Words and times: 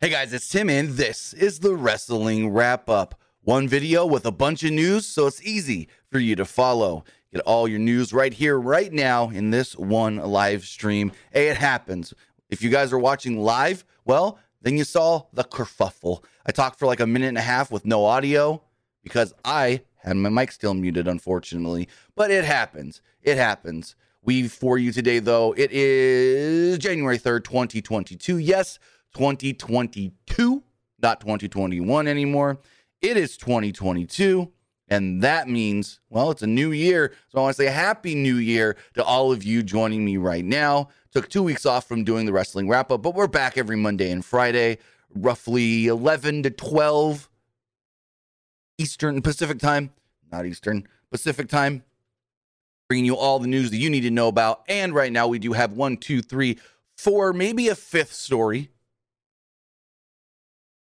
Hey 0.00 0.10
guys, 0.10 0.32
it's 0.32 0.48
Tim, 0.48 0.70
and 0.70 0.90
this 0.90 1.32
is 1.32 1.58
the 1.58 1.74
Wrestling 1.74 2.50
Wrap 2.50 2.88
Up. 2.88 3.16
One 3.42 3.66
video 3.66 4.06
with 4.06 4.26
a 4.26 4.30
bunch 4.30 4.62
of 4.62 4.70
news, 4.70 5.04
so 5.06 5.26
it's 5.26 5.42
easy 5.42 5.88
for 6.08 6.20
you 6.20 6.36
to 6.36 6.44
follow. 6.44 7.02
Get 7.32 7.40
all 7.40 7.66
your 7.66 7.80
news 7.80 8.12
right 8.12 8.32
here, 8.32 8.60
right 8.60 8.92
now, 8.92 9.28
in 9.30 9.50
this 9.50 9.76
one 9.76 10.18
live 10.18 10.64
stream. 10.64 11.10
Hey, 11.32 11.48
it 11.48 11.56
happens. 11.56 12.14
If 12.48 12.62
you 12.62 12.70
guys 12.70 12.92
are 12.92 12.98
watching 12.98 13.40
live, 13.40 13.84
well, 14.04 14.38
then 14.62 14.78
you 14.78 14.84
saw 14.84 15.24
the 15.32 15.42
kerfuffle. 15.42 16.22
I 16.46 16.52
talked 16.52 16.78
for 16.78 16.86
like 16.86 17.00
a 17.00 17.06
minute 17.06 17.30
and 17.30 17.38
a 17.38 17.40
half 17.40 17.72
with 17.72 17.84
no 17.84 18.04
audio 18.04 18.62
because 19.02 19.34
I 19.44 19.82
had 19.96 20.16
my 20.16 20.28
mic 20.28 20.52
still 20.52 20.74
muted, 20.74 21.08
unfortunately. 21.08 21.88
But 22.14 22.30
it 22.30 22.44
happens. 22.44 23.02
It 23.20 23.36
happens. 23.36 23.96
We 24.22 24.46
for 24.46 24.78
you 24.78 24.92
today, 24.92 25.18
though, 25.18 25.54
it 25.56 25.72
is 25.72 26.78
January 26.78 27.18
3rd, 27.18 27.42
2022. 27.42 28.38
Yes, 28.38 28.78
2022, 29.14 30.62
not 31.00 31.20
2021 31.20 32.08
anymore. 32.08 32.58
It 33.00 33.16
is 33.16 33.36
2022. 33.36 34.50
And 34.90 35.22
that 35.22 35.48
means, 35.48 36.00
well, 36.08 36.30
it's 36.30 36.42
a 36.42 36.46
new 36.46 36.72
year. 36.72 37.12
So 37.28 37.38
I 37.38 37.42
want 37.42 37.56
to 37.56 37.62
say 37.62 37.70
happy 37.70 38.14
new 38.14 38.36
year 38.36 38.76
to 38.94 39.04
all 39.04 39.32
of 39.32 39.44
you 39.44 39.62
joining 39.62 40.04
me 40.04 40.16
right 40.16 40.44
now. 40.44 40.88
Took 41.12 41.28
two 41.28 41.42
weeks 41.42 41.66
off 41.66 41.86
from 41.86 42.04
doing 42.04 42.26
the 42.26 42.32
wrestling 42.32 42.68
wrap 42.68 42.90
up, 42.90 43.02
but 43.02 43.14
we're 43.14 43.28
back 43.28 43.58
every 43.58 43.76
Monday 43.76 44.10
and 44.10 44.24
Friday, 44.24 44.78
roughly 45.14 45.86
11 45.86 46.42
to 46.44 46.50
12 46.50 47.28
Eastern 48.78 49.20
Pacific 49.20 49.58
time, 49.58 49.90
not 50.30 50.46
Eastern, 50.46 50.86
Pacific 51.10 51.48
time, 51.48 51.82
bringing 52.88 53.04
you 53.04 53.16
all 53.16 53.38
the 53.38 53.48
news 53.48 53.70
that 53.70 53.78
you 53.78 53.90
need 53.90 54.02
to 54.02 54.10
know 54.10 54.28
about. 54.28 54.62
And 54.68 54.94
right 54.94 55.12
now 55.12 55.28
we 55.28 55.38
do 55.38 55.52
have 55.52 55.72
one, 55.72 55.96
two, 55.96 56.22
three, 56.22 56.58
four, 56.96 57.32
maybe 57.32 57.68
a 57.68 57.74
fifth 57.74 58.12
story 58.12 58.70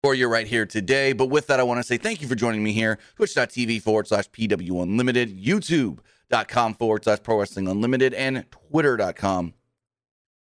for 0.03 0.15
you 0.15 0.27
right 0.27 0.47
here 0.47 0.65
today. 0.65 1.13
But 1.13 1.27
with 1.27 1.45
that, 1.47 1.59
I 1.59 1.63
want 1.63 1.77
to 1.79 1.83
say 1.83 1.97
thank 1.97 2.21
you 2.21 2.27
for 2.27 2.33
joining 2.33 2.63
me 2.63 2.73
here. 2.73 2.97
Twitch.tv 3.17 3.83
forward 3.83 4.07
slash 4.07 4.27
PW 4.31 4.81
Unlimited, 4.81 5.39
YouTube.com 5.39 6.73
forward 6.73 7.03
slash 7.03 7.19
Pro 7.21 7.37
Wrestling 7.37 7.67
Unlimited, 7.67 8.15
and 8.15 8.45
Twitter.com 8.49 9.53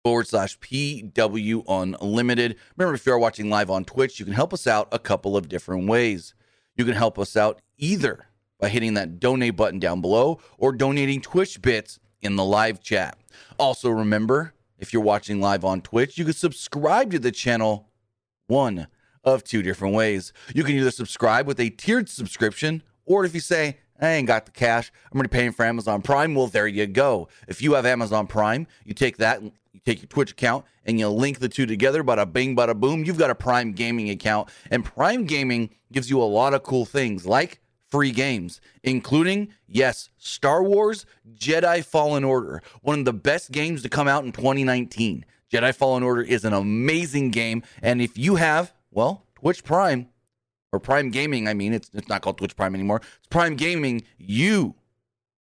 forward 0.04 0.28
slash 0.28 0.58
PW 0.58 1.64
Unlimited. 1.66 2.56
Remember, 2.76 2.94
if 2.94 3.06
you 3.06 3.12
are 3.14 3.18
watching 3.18 3.48
live 3.48 3.70
on 3.70 3.86
Twitch, 3.86 4.20
you 4.20 4.26
can 4.26 4.34
help 4.34 4.52
us 4.52 4.66
out 4.66 4.86
a 4.92 4.98
couple 4.98 5.34
of 5.34 5.48
different 5.48 5.88
ways. 5.88 6.34
You 6.76 6.84
can 6.84 6.94
help 6.94 7.18
us 7.18 7.34
out 7.34 7.62
either 7.78 8.26
by 8.60 8.68
hitting 8.68 8.92
that 8.94 9.18
donate 9.18 9.56
button 9.56 9.78
down 9.78 10.02
below 10.02 10.40
or 10.58 10.72
donating 10.72 11.22
Twitch 11.22 11.62
bits 11.62 11.98
in 12.20 12.36
the 12.36 12.44
live 12.44 12.82
chat. 12.82 13.16
Also, 13.58 13.88
remember, 13.88 14.52
if 14.78 14.92
you're 14.92 15.00
watching 15.00 15.40
live 15.40 15.64
on 15.64 15.80
Twitch, 15.80 16.18
you 16.18 16.26
can 16.26 16.34
subscribe 16.34 17.10
to 17.12 17.18
the 17.18 17.32
channel 17.32 17.88
one 18.46 18.88
of 19.34 19.44
two 19.44 19.62
different 19.62 19.94
ways. 19.94 20.32
You 20.54 20.64
can 20.64 20.76
either 20.76 20.90
subscribe 20.90 21.46
with 21.46 21.60
a 21.60 21.70
tiered 21.70 22.08
subscription, 22.08 22.82
or 23.06 23.24
if 23.24 23.34
you 23.34 23.40
say, 23.40 23.78
I 24.00 24.10
ain't 24.10 24.26
got 24.26 24.46
the 24.46 24.52
cash, 24.52 24.92
I'm 25.10 25.18
already 25.18 25.30
paying 25.30 25.52
for 25.52 25.64
Amazon 25.64 26.02
Prime, 26.02 26.34
well, 26.34 26.46
there 26.46 26.68
you 26.68 26.86
go. 26.86 27.28
If 27.48 27.62
you 27.62 27.74
have 27.74 27.84
Amazon 27.86 28.26
Prime, 28.26 28.66
you 28.84 28.94
take 28.94 29.16
that, 29.16 29.42
you 29.42 29.52
take 29.84 30.00
your 30.00 30.08
Twitch 30.08 30.32
account, 30.32 30.64
and 30.84 30.98
you 30.98 31.08
link 31.08 31.40
the 31.40 31.48
two 31.48 31.66
together, 31.66 32.04
bada 32.04 32.32
bing, 32.32 32.56
bada 32.56 32.78
boom, 32.78 33.04
you've 33.04 33.18
got 33.18 33.30
a 33.30 33.34
Prime 33.34 33.72
Gaming 33.72 34.10
account. 34.10 34.48
And 34.70 34.84
Prime 34.84 35.24
Gaming 35.24 35.70
gives 35.92 36.08
you 36.08 36.22
a 36.22 36.24
lot 36.24 36.54
of 36.54 36.62
cool 36.62 36.84
things 36.84 37.26
like 37.26 37.60
free 37.90 38.10
games, 38.10 38.60
including, 38.82 39.48
yes, 39.66 40.10
Star 40.18 40.62
Wars 40.62 41.06
Jedi 41.34 41.84
Fallen 41.84 42.24
Order, 42.24 42.62
one 42.82 43.00
of 43.00 43.04
the 43.04 43.12
best 43.12 43.50
games 43.50 43.82
to 43.82 43.88
come 43.88 44.08
out 44.08 44.24
in 44.24 44.32
2019. 44.32 45.24
Jedi 45.50 45.74
Fallen 45.74 46.02
Order 46.02 46.22
is 46.22 46.44
an 46.44 46.52
amazing 46.52 47.30
game. 47.30 47.62
And 47.82 48.02
if 48.02 48.18
you 48.18 48.36
have 48.36 48.74
well, 48.90 49.26
Twitch 49.36 49.64
Prime 49.64 50.08
or 50.72 50.80
Prime 50.80 51.10
Gaming, 51.10 51.48
I 51.48 51.54
mean, 51.54 51.72
it's, 51.72 51.90
it's 51.94 52.08
not 52.08 52.22
called 52.22 52.38
Twitch 52.38 52.56
Prime 52.56 52.74
anymore. 52.74 53.00
It's 53.18 53.28
Prime 53.28 53.56
Gaming. 53.56 54.02
You 54.18 54.74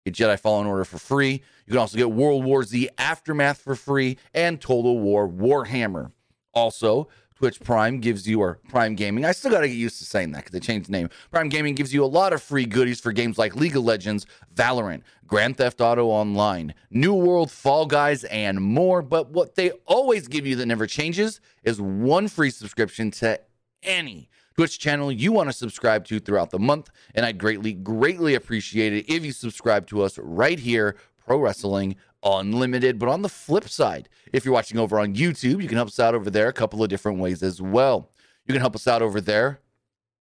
get 0.04 0.14
Jedi 0.14 0.38
Fallen 0.38 0.66
Order 0.66 0.84
for 0.84 0.98
free. 0.98 1.42
You 1.66 1.72
can 1.72 1.78
also 1.78 1.96
get 1.96 2.10
World 2.10 2.44
War 2.44 2.62
Z 2.62 2.88
Aftermath 2.98 3.60
for 3.60 3.74
free 3.74 4.18
and 4.34 4.60
Total 4.60 4.98
War 4.98 5.28
Warhammer. 5.28 6.12
Also, 6.52 7.08
Twitch 7.40 7.58
Prime 7.58 8.00
gives 8.00 8.28
you, 8.28 8.38
or 8.38 8.58
Prime 8.68 8.94
Gaming, 8.94 9.24
I 9.24 9.32
still 9.32 9.50
got 9.50 9.62
to 9.62 9.68
get 9.68 9.74
used 9.74 9.98
to 10.00 10.04
saying 10.04 10.32
that 10.32 10.44
because 10.44 10.52
they 10.52 10.60
changed 10.60 10.88
the 10.88 10.92
name. 10.92 11.08
Prime 11.30 11.48
Gaming 11.48 11.74
gives 11.74 11.90
you 11.90 12.04
a 12.04 12.06
lot 12.06 12.34
of 12.34 12.42
free 12.42 12.66
goodies 12.66 13.00
for 13.00 13.12
games 13.12 13.38
like 13.38 13.56
League 13.56 13.74
of 13.74 13.82
Legends, 13.82 14.26
Valorant, 14.54 15.00
Grand 15.26 15.56
Theft 15.56 15.80
Auto 15.80 16.08
Online, 16.08 16.74
New 16.90 17.14
World, 17.14 17.50
Fall 17.50 17.86
Guys, 17.86 18.24
and 18.24 18.60
more. 18.60 19.00
But 19.00 19.30
what 19.30 19.54
they 19.54 19.70
always 19.86 20.28
give 20.28 20.44
you 20.44 20.54
that 20.56 20.66
never 20.66 20.86
changes 20.86 21.40
is 21.64 21.80
one 21.80 22.28
free 22.28 22.50
subscription 22.50 23.10
to 23.12 23.40
any 23.82 24.28
Twitch 24.54 24.78
channel 24.78 25.10
you 25.10 25.32
want 25.32 25.48
to 25.48 25.54
subscribe 25.54 26.04
to 26.08 26.20
throughout 26.20 26.50
the 26.50 26.58
month. 26.58 26.90
And 27.14 27.24
I'd 27.24 27.38
greatly, 27.38 27.72
greatly 27.72 28.34
appreciate 28.34 28.92
it 28.92 29.08
if 29.08 29.24
you 29.24 29.32
subscribe 29.32 29.86
to 29.86 30.02
us 30.02 30.18
right 30.18 30.58
here, 30.58 30.96
Pro 31.24 31.38
Wrestling 31.38 31.96
Unlimited. 32.22 32.98
But 32.98 33.08
on 33.08 33.22
the 33.22 33.28
flip 33.28 33.69
side, 33.69 34.08
if 34.32 34.44
you're 34.44 34.54
watching 34.54 34.78
over 34.78 34.98
on 34.98 35.14
YouTube, 35.14 35.62
you 35.62 35.69
can 35.69 35.76
help 35.76 35.88
us 35.88 36.00
out 36.00 36.14
over 36.14 36.31
there 36.31 36.48
a 36.48 36.53
couple 36.53 36.82
of 36.82 36.88
different 36.88 37.19
ways 37.19 37.42
as 37.42 37.62
well. 37.62 38.10
You 38.47 38.53
can 38.53 38.60
help 38.60 38.75
us 38.75 38.86
out 38.86 39.03
over 39.03 39.20
there 39.20 39.60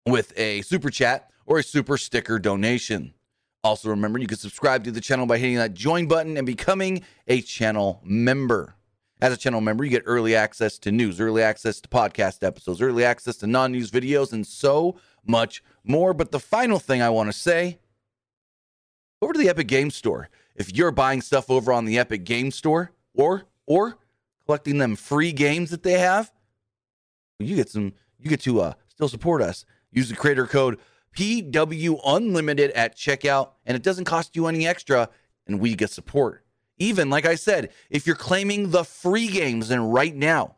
with 0.07 0.33
a 0.37 0.63
super 0.63 0.91
chat 0.91 1.31
or 1.47 1.59
a 1.59 1.63
super 1.63 1.97
sticker 1.97 2.39
donation. 2.39 3.15
Also, 3.65 3.89
remember 3.89 4.19
you 4.19 4.27
can 4.27 4.39
subscribe 4.39 4.85
to 4.85 4.91
the 4.91 5.01
channel 5.01 5.27
by 5.27 5.39
hitting 5.39 5.57
that 5.57 5.75
join 5.75 6.07
button 6.07 6.37
and 6.37 6.47
becoming 6.47 7.03
a 7.27 7.41
channel 7.41 8.01
member. 8.05 8.75
As 9.21 9.33
a 9.33 9.37
channel 9.37 9.61
member, 9.61 9.83
you 9.83 9.91
get 9.91 10.05
early 10.07 10.37
access 10.37 10.79
to 10.81 10.93
news, 10.93 11.21
early 11.21 11.43
access 11.43 11.81
to 11.81 11.89
podcast 11.89 12.45
episodes, 12.47 12.81
early 12.81 13.05
access 13.05 13.37
to 13.39 13.49
non 13.49 13.73
news 13.73 13.91
videos, 13.91 14.33
and 14.33 14.47
so 14.47 14.97
much 15.27 15.63
more. 15.83 16.15
But 16.15 16.31
the 16.31 16.39
final 16.39 16.79
thing 16.79 17.03
I 17.03 17.11
want 17.11 17.29
to 17.29 17.33
say 17.37 17.79
over 19.21 19.33
to 19.33 19.39
the 19.39 19.49
Epic 19.49 19.67
Game 19.67 19.91
Store. 19.91 20.29
If 20.59 20.75
you're 20.75 20.91
buying 20.91 21.23
stuff 21.23 21.51
over 21.51 21.73
on 21.73 21.85
the 21.85 21.99
Epic 21.99 22.25
Game 22.25 22.51
Store 22.51 22.93
or 23.15 23.45
or 23.67 23.97
collecting 24.45 24.79
them 24.79 24.97
free 24.97 25.33
games 25.33 25.71
that 25.71 25.85
they 25.85 25.99
have, 25.99 26.33
you 27.39 27.55
get 27.57 27.71
some 27.71 27.95
you 28.19 28.29
get 28.29 28.41
to 28.43 28.61
uh, 28.61 28.73
still 28.89 29.09
support 29.09 29.41
us. 29.41 29.65
Use 29.93 30.09
the 30.09 30.17
creator 30.17 30.47
code 30.47 30.79
PW 31.17 32.01
Unlimited 32.05 32.73
at 32.73 32.97
checkout, 32.97 33.51
and 33.65 33.77
it 33.77 33.83
doesn't 33.83 34.05
cost 34.05 34.37
you 34.37 34.47
any 34.47 34.67
extra, 34.67 35.09
and 35.47 35.61
we 35.61 35.75
get 35.75 35.91
support. 35.91 36.45
Even 36.77 37.09
like 37.09 37.25
I 37.25 37.37
said, 37.37 37.71
if 37.89 38.07
you're 38.07 38.17
claiming 38.17 38.71
the 38.71 38.85
free 38.85 39.29
games, 39.29 39.71
and 39.71 39.93
right 39.93 40.15
now, 40.15 40.57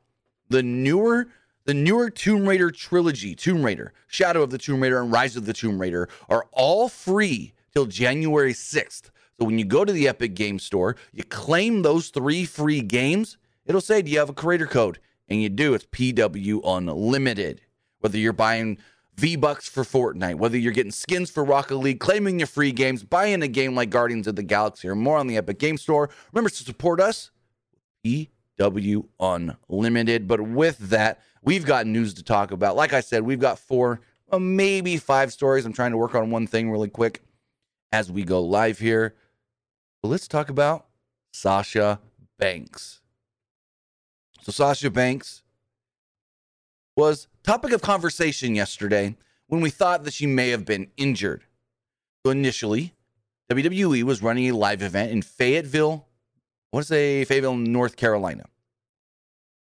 the 0.49 0.62
newer 0.62 1.28
the 1.66 1.75
newer 1.75 2.09
Tomb 2.09 2.49
Raider 2.49 2.71
trilogy, 2.71 3.34
Tomb 3.34 3.62
Raider, 3.62 3.93
Shadow 4.06 4.43
of 4.43 4.50
the 4.50 4.59
Tomb 4.59 4.83
Raider, 4.83 5.03
and 5.03 5.12
Rise 5.12 5.37
of 5.37 5.44
the 5.44 5.53
Tomb 5.53 5.78
Raider, 5.78 6.09
are 6.28 6.47
all 6.53 6.89
free 6.89 7.53
till 7.72 7.84
January 7.84 8.55
6th. 8.55 9.10
So 9.41 9.47
when 9.47 9.59
you 9.59 9.65
go 9.65 9.87
to 9.87 9.93
the 9.93 10.06
Epic 10.06 10.34
Game 10.34 10.59
Store, 10.59 10.97
you 11.15 11.25
claim 11.25 11.81
those 11.81 12.09
three 12.11 12.45
free 12.45 12.83
games, 12.83 13.39
it'll 13.65 13.81
say, 13.81 14.03
Do 14.03 14.11
you 14.11 14.19
have 14.19 14.28
a 14.28 14.34
creator 14.34 14.67
code? 14.67 14.99
And 15.28 15.41
you 15.41 15.49
do, 15.49 15.73
it's 15.73 15.87
PW 15.87 16.61
Unlimited. 16.62 17.62
Whether 18.01 18.19
you're 18.19 18.34
buying 18.34 18.77
V 19.17 19.37
Bucks 19.37 19.67
for 19.67 19.83
Fortnite, 19.83 20.34
whether 20.34 20.59
you're 20.59 20.75
getting 20.75 20.93
skins 20.93 21.31
for 21.31 21.43
Rocket 21.43 21.77
League, 21.77 22.01
claiming 22.01 22.39
your 22.39 22.49
free 22.49 22.73
games, 22.73 23.03
buying 23.03 23.43
a 23.43 23.49
game 23.49 23.75
like 23.75 23.89
Guardians 23.89 24.27
of 24.27 24.37
the 24.37 24.43
Galaxy, 24.43 24.89
or 24.89 24.95
more 24.95 25.17
on 25.17 25.27
the 25.27 25.39
Epic 25.39 25.59
Game 25.59 25.78
Store. 25.78 26.11
Remember 26.33 26.51
to 26.51 26.57
support 26.57 27.01
us, 27.01 27.31
PW 28.05 29.07
Unlimited. 29.21 30.28
But 30.28 30.43
with 30.43 30.78
that, 30.91 31.22
we've 31.43 31.65
got 31.65 31.87
news 31.87 32.12
to 32.15 32.22
talk 32.22 32.51
about. 32.51 32.77
Like 32.77 32.93
I 32.93 33.01
said, 33.01 33.22
we've 33.22 33.41
got 33.41 33.59
four, 33.59 34.01
maybe 34.39 34.99
five 34.99 35.33
stories. 35.33 35.65
I'm 35.65 35.72
trying 35.72 35.93
to 35.93 35.97
work 35.97 36.15
on 36.15 36.31
one 36.31 36.47
thing 36.47 36.71
really 36.71 36.91
quick 36.91 37.22
as 37.91 38.12
we 38.12 38.22
go 38.22 38.43
live 38.43 38.78
here. 38.78 39.15
But 40.03 40.09
let's 40.09 40.28
talk 40.28 40.49
about 40.49 40.87
Sasha 41.33 42.00
Banks. 42.38 43.00
So, 44.42 44.53
Sasha 44.53 44.91
Banks 44.91 45.42
was 46.97 47.28
topic 47.42 47.72
of 47.72 47.83
conversation 47.83 48.54
yesterday 48.54 49.16
when 49.47 49.60
we 49.60 49.71
thought 49.71 50.04
that 50.04 50.15
she 50.15 50.27
may 50.27 50.51
have 50.51 50.65
been 50.65 50.91
injured. 50.97 51.45
So 52.25 52.30
initially, 52.30 52.95
WWE 53.51 54.03
was 54.04 54.22
running 54.22 54.48
a 54.48 54.57
live 54.57 54.83
event 54.83 55.10
in 55.10 55.22
Fayetteville, 55.22 56.07
what 56.71 56.80
is 56.80 56.86
say 56.89 57.25
Fayetteville, 57.25 57.57
North 57.57 57.97
Carolina. 57.97 58.45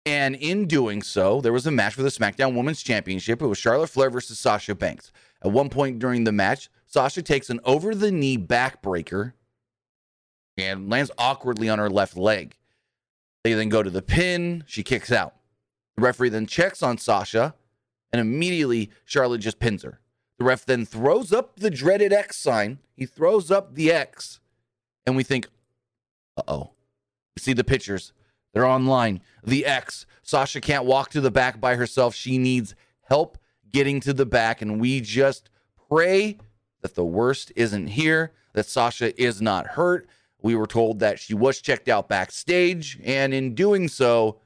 And 0.06 0.36
in 0.36 0.66
doing 0.66 1.04
so, 1.04 1.42
there 1.42 1.54
was 1.54 1.68
a 1.68 1.72
match 1.72 1.94
for 1.94 2.02
the 2.02 2.10
SmackDown 2.10 2.56
Women's 2.56 2.82
Championship. 2.82 3.42
It 3.42 3.48
was 3.48 3.60
Charlotte 3.60 3.92
Flair 3.92 4.10
versus 4.10 4.40
Sasha 4.40 4.74
Banks. 4.74 5.12
At 5.44 5.52
one 5.52 5.70
point 5.70 6.00
during 6.00 6.24
the 6.24 6.32
match, 6.32 6.70
Sasha 6.88 7.22
takes 7.22 7.50
an 7.50 7.60
over 7.64 7.94
the 7.94 8.12
knee 8.12 8.38
backbreaker 8.38 9.34
and 10.62 10.90
lands 10.90 11.12
awkwardly 11.18 11.70
on 11.70 11.80
her 11.80 11.90
left 11.90 12.18
leg. 12.18 12.58
They 13.44 13.54
then 13.54 13.70
go 13.70 13.82
to 13.82 13.90
the 13.90 14.02
pin. 14.02 14.64
She 14.68 14.84
kicks 14.84 15.12
out. 15.12 15.36
The 15.96 16.04
referee 16.04 16.30
then 16.30 16.46
checks 16.46 16.84
on 16.84 16.98
Sasha, 16.98 17.56
and 18.12 18.20
immediately 18.20 18.92
Charlotte 19.06 19.42
just 19.42 19.60
pins 19.60 19.84
her. 19.84 20.00
The 20.38 20.46
ref 20.46 20.66
then 20.66 20.86
throws 20.86 21.32
up 21.32 21.58
the 21.58 21.70
dreaded 21.70 22.12
X 22.14 22.38
sign. 22.38 22.80
He 22.96 23.06
throws 23.06 23.52
up 23.52 23.76
the 23.76 23.92
X, 23.92 24.40
and 25.06 25.16
we 25.16 25.24
think, 25.24 25.48
uh 26.38 26.44
oh. 26.48 26.72
You 27.36 27.42
see 27.42 27.54
the 27.54 27.64
pictures. 27.64 28.14
They're 28.54 28.66
online. 28.66 29.22
The 29.44 29.66
X. 29.66 30.06
Sasha 30.22 30.60
can't 30.62 30.86
walk 30.86 31.10
to 31.12 31.22
the 31.22 31.32
back 31.32 31.62
by 31.62 31.76
herself. 31.76 32.14
She 32.14 32.38
needs 32.38 32.76
help 33.04 33.38
getting 33.72 34.00
to 34.02 34.14
the 34.14 34.26
back. 34.26 34.62
And 34.62 34.82
we 34.82 35.00
just 35.00 35.50
pray 35.90 36.38
that 36.82 36.96
the 36.96 37.06
worst 37.06 37.52
isn't 37.56 37.88
here, 37.88 38.34
that 38.54 38.66
Sasha 38.66 39.20
is 39.22 39.42
not 39.42 39.68
hurt. 39.68 40.08
We 40.42 40.56
were 40.56 40.68
told 40.68 41.00
that 41.00 41.20
she 41.20 41.34
was 41.34 41.62
checked 41.62 41.88
out 41.88 42.10
backstage. 42.10 43.00
And 43.04 43.34
in 43.34 43.56
doing 43.56 43.88
so, 43.88 44.40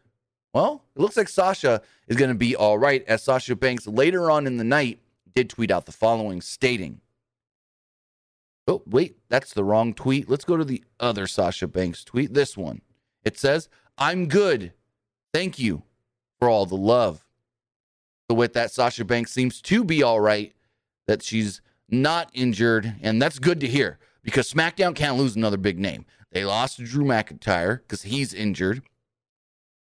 well, 0.54 0.84
it 0.96 1.02
looks 1.02 1.18
like 1.18 1.30
Sasha 1.30 1.82
is 2.08 2.18
going 2.18 2.30
to 2.30 2.36
be 2.36 2.56
all 2.56 2.78
right, 2.78 3.04
as 3.08 3.24
Sasha 3.24 3.56
Banks 3.56 3.88
later 3.88 4.30
on 4.30 4.48
in 4.48 4.58
the 4.58 4.64
night 4.64 5.00
did 5.34 5.50
tweet 5.50 5.72
out 5.72 5.86
the 5.86 5.92
following, 5.92 6.42
stating, 6.42 7.02
Oh, 8.68 8.82
wait, 8.88 9.18
that's 9.30 9.54
the 9.54 9.64
wrong 9.64 9.94
tweet. 9.94 10.28
Let's 10.28 10.46
go 10.46 10.58
to 10.58 10.66
the 10.66 10.84
other 11.00 11.28
Sasha 11.28 11.68
Banks 11.68 12.04
tweet, 12.04 12.34
this 12.34 12.58
one. 12.58 12.82
It 13.24 13.38
says, 13.38 13.70
I'm 13.98 14.28
good. 14.28 14.74
Thank 15.34 15.60
you 15.60 15.84
for 16.40 16.50
all 16.50 16.66
the 16.66 16.76
love. 16.76 17.24
So, 18.30 18.36
with 18.36 18.54
that, 18.54 18.72
Sasha 18.72 19.06
Banks 19.06 19.32
seems 19.32 19.62
to 19.62 19.84
be 19.84 20.02
all 20.02 20.20
right, 20.20 20.54
that 21.06 21.22
she's 21.22 21.62
not 21.90 22.32
injured, 22.34 22.96
and 23.02 23.22
that's 23.22 23.38
good 23.38 23.60
to 23.60 23.68
hear 23.68 24.00
because 24.26 24.52
SmackDown 24.52 24.96
can't 24.96 25.18
lose 25.18 25.38
another 25.38 25.56
big 25.56 25.80
name. 25.80 26.06
They 26.32 26.44
lost 26.44 26.84
Drew 26.84 27.06
McIntyre 27.06 27.80
because 27.80 28.02
he's 28.02 28.34
injured. 28.34 28.82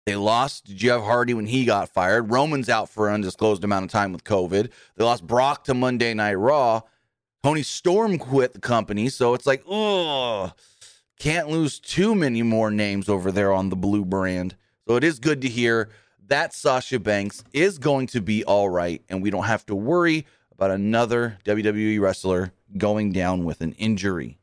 They 0.06 0.16
lost 0.16 0.64
Jeff 0.64 1.02
Hardy 1.02 1.34
when 1.34 1.46
he 1.46 1.66
got 1.66 1.90
fired. 1.90 2.30
Roman's 2.30 2.70
out 2.70 2.88
for 2.88 3.08
an 3.08 3.14
undisclosed 3.14 3.62
amount 3.64 3.84
of 3.84 3.90
time 3.90 4.12
with 4.12 4.24
COVID. 4.24 4.70
They 4.96 5.04
lost 5.04 5.26
Brock 5.26 5.64
to 5.64 5.74
Monday 5.74 6.14
Night 6.14 6.34
Raw. 6.34 6.80
Toni 7.42 7.62
Storm 7.62 8.18
quit 8.18 8.54
the 8.54 8.60
company. 8.60 9.08
So 9.08 9.34
it's 9.34 9.46
like, 9.46 9.62
oh, 9.68 10.52
can't 11.18 11.48
lose 11.48 11.78
too 11.78 12.14
many 12.14 12.42
more 12.42 12.70
names 12.70 13.08
over 13.08 13.30
there 13.30 13.52
on 13.52 13.68
the 13.68 13.76
blue 13.76 14.04
brand. 14.04 14.56
So 14.88 14.96
it 14.96 15.04
is 15.04 15.18
good 15.18 15.42
to 15.42 15.48
hear 15.48 15.90
that 16.28 16.54
Sasha 16.54 16.98
Banks 16.98 17.44
is 17.52 17.78
going 17.78 18.06
to 18.08 18.22
be 18.22 18.44
all 18.44 18.70
right. 18.70 19.02
And 19.08 19.22
we 19.22 19.30
don't 19.30 19.44
have 19.44 19.66
to 19.66 19.74
worry 19.74 20.26
about 20.60 20.70
another 20.70 21.38
WWE 21.46 21.98
wrestler 22.00 22.52
going 22.76 23.12
down 23.12 23.46
with 23.46 23.62
an 23.62 23.72
injury. 23.72 24.38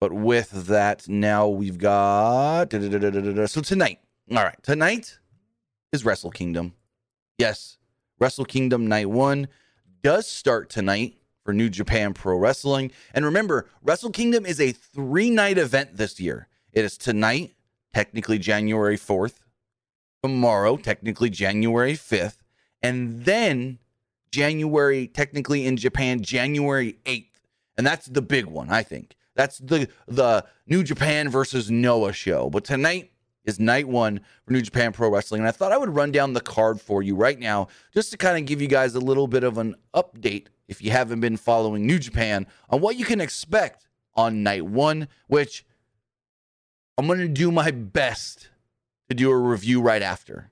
But 0.00 0.12
with 0.12 0.68
that, 0.68 1.08
now 1.08 1.48
we've 1.48 1.78
got. 1.78 2.70
So 2.70 3.60
tonight, 3.60 3.98
all 4.30 4.44
right, 4.44 4.62
tonight 4.62 5.18
is 5.92 6.04
Wrestle 6.04 6.30
Kingdom. 6.30 6.74
Yes, 7.38 7.76
Wrestle 8.20 8.44
Kingdom 8.44 8.86
Night 8.86 9.10
1 9.10 9.48
does 10.04 10.28
start 10.28 10.70
tonight 10.70 11.16
for 11.44 11.52
New 11.52 11.68
Japan 11.68 12.14
Pro 12.14 12.36
Wrestling. 12.36 12.92
And 13.12 13.24
remember, 13.24 13.68
Wrestle 13.82 14.10
Kingdom 14.10 14.46
is 14.46 14.60
a 14.60 14.70
three 14.70 15.28
night 15.28 15.58
event 15.58 15.96
this 15.96 16.20
year. 16.20 16.46
It 16.72 16.84
is 16.84 16.96
tonight, 16.96 17.56
technically 17.92 18.38
January 18.38 18.96
4th, 18.96 19.40
tomorrow, 20.24 20.78
technically 20.78 21.28
January 21.28 21.92
5th, 21.92 22.38
and 22.82 23.26
then 23.26 23.78
January, 24.32 25.06
technically 25.06 25.66
in 25.66 25.76
Japan, 25.76 26.22
January 26.22 26.96
8th. 27.04 27.42
And 27.76 27.86
that's 27.86 28.06
the 28.06 28.22
big 28.22 28.46
one, 28.46 28.70
I 28.70 28.82
think. 28.82 29.16
That's 29.36 29.58
the 29.58 29.86
the 30.08 30.46
New 30.66 30.82
Japan 30.82 31.28
versus 31.28 31.70
Noah 31.70 32.14
show. 32.14 32.48
But 32.48 32.64
tonight 32.64 33.10
is 33.44 33.60
night 33.60 33.86
one 33.86 34.20
for 34.44 34.52
New 34.54 34.62
Japan 34.62 34.92
Pro 34.92 35.10
Wrestling. 35.10 35.42
And 35.42 35.48
I 35.48 35.50
thought 35.50 35.72
I 35.72 35.76
would 35.76 35.94
run 35.94 36.10
down 36.10 36.32
the 36.32 36.40
card 36.40 36.80
for 36.80 37.02
you 37.02 37.14
right 37.16 37.38
now 37.38 37.68
just 37.92 38.10
to 38.12 38.16
kind 38.16 38.38
of 38.38 38.46
give 38.46 38.62
you 38.62 38.68
guys 38.68 38.94
a 38.94 39.00
little 39.00 39.26
bit 39.26 39.44
of 39.44 39.58
an 39.58 39.74
update 39.92 40.46
if 40.68 40.80
you 40.80 40.90
haven't 40.90 41.20
been 41.20 41.36
following 41.36 41.86
New 41.86 41.98
Japan 41.98 42.46
on 42.70 42.80
what 42.80 42.96
you 42.96 43.04
can 43.04 43.20
expect 43.20 43.86
on 44.14 44.42
night 44.42 44.64
one, 44.64 45.08
which 45.26 45.66
I'm 46.96 47.06
going 47.06 47.18
to 47.18 47.28
do 47.28 47.50
my 47.50 47.70
best 47.72 48.48
to 49.08 49.14
do 49.14 49.30
a 49.30 49.36
review 49.36 49.80
right 49.80 50.02
after. 50.02 50.50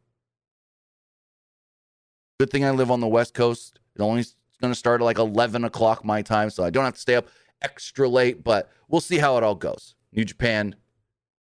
Good 2.39 2.51
thing 2.51 2.65
I 2.65 2.71
live 2.71 2.91
on 2.91 3.01
the 3.01 3.09
West 3.09 3.35
Coast. 3.35 3.79
It 3.95 4.03
only 4.03 4.25
going 4.61 4.73
to 4.73 4.79
start 4.79 5.01
at 5.01 5.05
like 5.05 5.19
11 5.19 5.65
o'clock 5.65 6.05
my 6.05 6.23
time, 6.23 6.51
so 6.51 6.65
I 6.65 6.71
don't 6.71 6.85
have 6.85 6.95
to 6.95 7.01
stay 7.01 7.17
up 7.17 7.29
extra 7.61 8.09
late, 8.09 8.43
but 8.43 8.71
we'll 8.89 9.01
see 9.01 9.19
how 9.19 9.37
it 9.37 9.43
all 9.43 9.55
goes. 9.55 9.95
New 10.13 10.25
Japan 10.25 10.75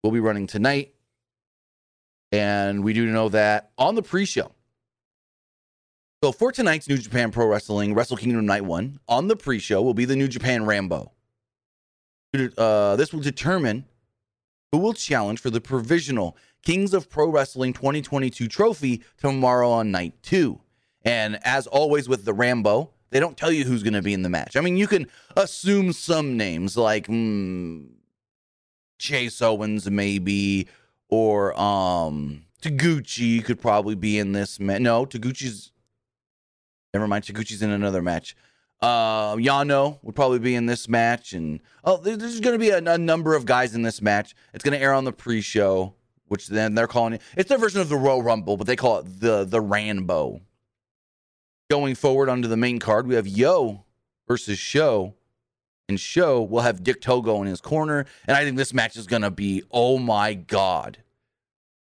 will 0.03 0.11
be 0.11 0.19
running 0.19 0.47
tonight. 0.47 0.93
And 2.31 2.83
we 2.83 2.93
do 2.93 3.05
know 3.05 3.29
that 3.29 3.71
on 3.77 3.95
the 3.95 4.01
pre 4.01 4.25
show. 4.25 4.51
So 6.23 6.31
for 6.31 6.51
tonight's 6.51 6.89
New 6.89 6.97
Japan 6.97 7.31
Pro 7.31 7.47
Wrestling 7.47 7.93
Wrestle 7.93 8.17
Kingdom 8.17 8.45
Night 8.45 8.65
1, 8.65 8.99
on 9.07 9.27
the 9.27 9.35
pre 9.35 9.59
show 9.59 9.81
will 9.81 9.93
be 9.93 10.05
the 10.05 10.15
New 10.15 10.27
Japan 10.27 10.65
Rambo. 10.65 11.11
Uh, 12.57 12.95
this 12.97 13.13
will 13.13 13.21
determine 13.21 13.85
who 14.71 14.79
will 14.79 14.93
challenge 14.93 15.39
for 15.39 15.49
the 15.49 15.61
provisional 15.61 16.35
Kings 16.63 16.93
of 16.93 17.09
Pro 17.09 17.29
Wrestling 17.29 17.73
2022 17.73 18.47
trophy 18.47 19.03
tomorrow 19.17 19.69
on 19.69 19.91
night 19.91 20.13
two. 20.21 20.61
And 21.03 21.39
as 21.43 21.67
always 21.67 22.09
with 22.09 22.25
the 22.25 22.33
Rambo, 22.33 22.91
they 23.09 23.19
don't 23.19 23.37
tell 23.37 23.51
you 23.51 23.63
who's 23.63 23.83
going 23.83 23.93
to 23.93 24.01
be 24.01 24.13
in 24.13 24.23
the 24.23 24.29
match. 24.29 24.55
I 24.55 24.61
mean, 24.61 24.77
you 24.77 24.87
can 24.87 25.07
assume 25.35 25.93
some 25.93 26.35
names 26.35 26.75
like 26.75 27.07
mm, 27.07 27.87
Chase 28.99 29.41
Owens, 29.41 29.89
maybe, 29.89 30.67
or 31.09 31.57
um, 31.59 32.43
Taguchi 32.61 33.43
could 33.43 33.61
probably 33.61 33.95
be 33.95 34.19
in 34.19 34.33
this 34.33 34.59
match. 34.59 34.81
No, 34.81 35.05
Taguchi's. 35.05 35.71
Never 36.93 37.07
mind. 37.07 37.23
Taguchi's 37.23 37.61
in 37.61 37.69
another 37.69 38.01
match. 38.01 38.35
Uh, 38.81 39.35
Yano 39.37 39.97
would 40.03 40.15
probably 40.15 40.39
be 40.39 40.53
in 40.53 40.67
this 40.67 40.87
match, 40.87 41.33
and 41.33 41.59
oh, 41.83 41.97
there's 41.97 42.39
going 42.39 42.53
to 42.53 42.59
be 42.59 42.69
a, 42.69 42.77
a, 42.77 42.97
number 42.97 43.35
of 43.35 43.43
guys 43.43 43.73
in 43.73 43.81
this 43.81 44.03
match. 44.03 44.35
It's 44.53 44.63
going 44.63 44.77
to 44.77 44.83
air 44.83 44.93
on 44.93 45.03
the 45.03 45.11
pre-show, 45.11 45.95
which 46.27 46.47
then 46.47 46.75
they're 46.75 46.87
calling 46.87 47.13
it. 47.13 47.21
It's 47.35 47.49
their 47.49 47.57
version 47.57 47.81
of 47.81 47.89
the 47.89 47.97
Royal 47.97 48.21
Rumble, 48.21 48.57
but 48.57 48.67
they 48.67 48.75
call 48.75 48.99
it 48.99 49.19
the 49.19 49.43
the 49.43 49.61
Rambo. 49.61 50.41
Going 51.69 51.95
forward 51.95 52.29
onto 52.29 52.47
the 52.47 52.57
main 52.57 52.79
card, 52.79 53.07
we 53.07 53.15
have 53.15 53.27
Yo 53.27 53.83
versus 54.27 54.57
Sho. 54.57 55.15
And 55.89 55.99
Sho 55.99 56.41
will 56.41 56.61
have 56.61 56.83
Dick 56.83 56.99
Togo 56.99 57.41
in 57.41 57.47
his 57.47 57.61
corner. 57.61 58.05
And 58.25 58.35
I 58.35 58.43
think 58.43 58.57
this 58.57 58.73
match 58.73 58.97
is 58.97 59.07
to 59.21 59.31
be, 59.31 59.63
oh 59.71 59.97
my 59.97 60.33
God. 60.33 60.97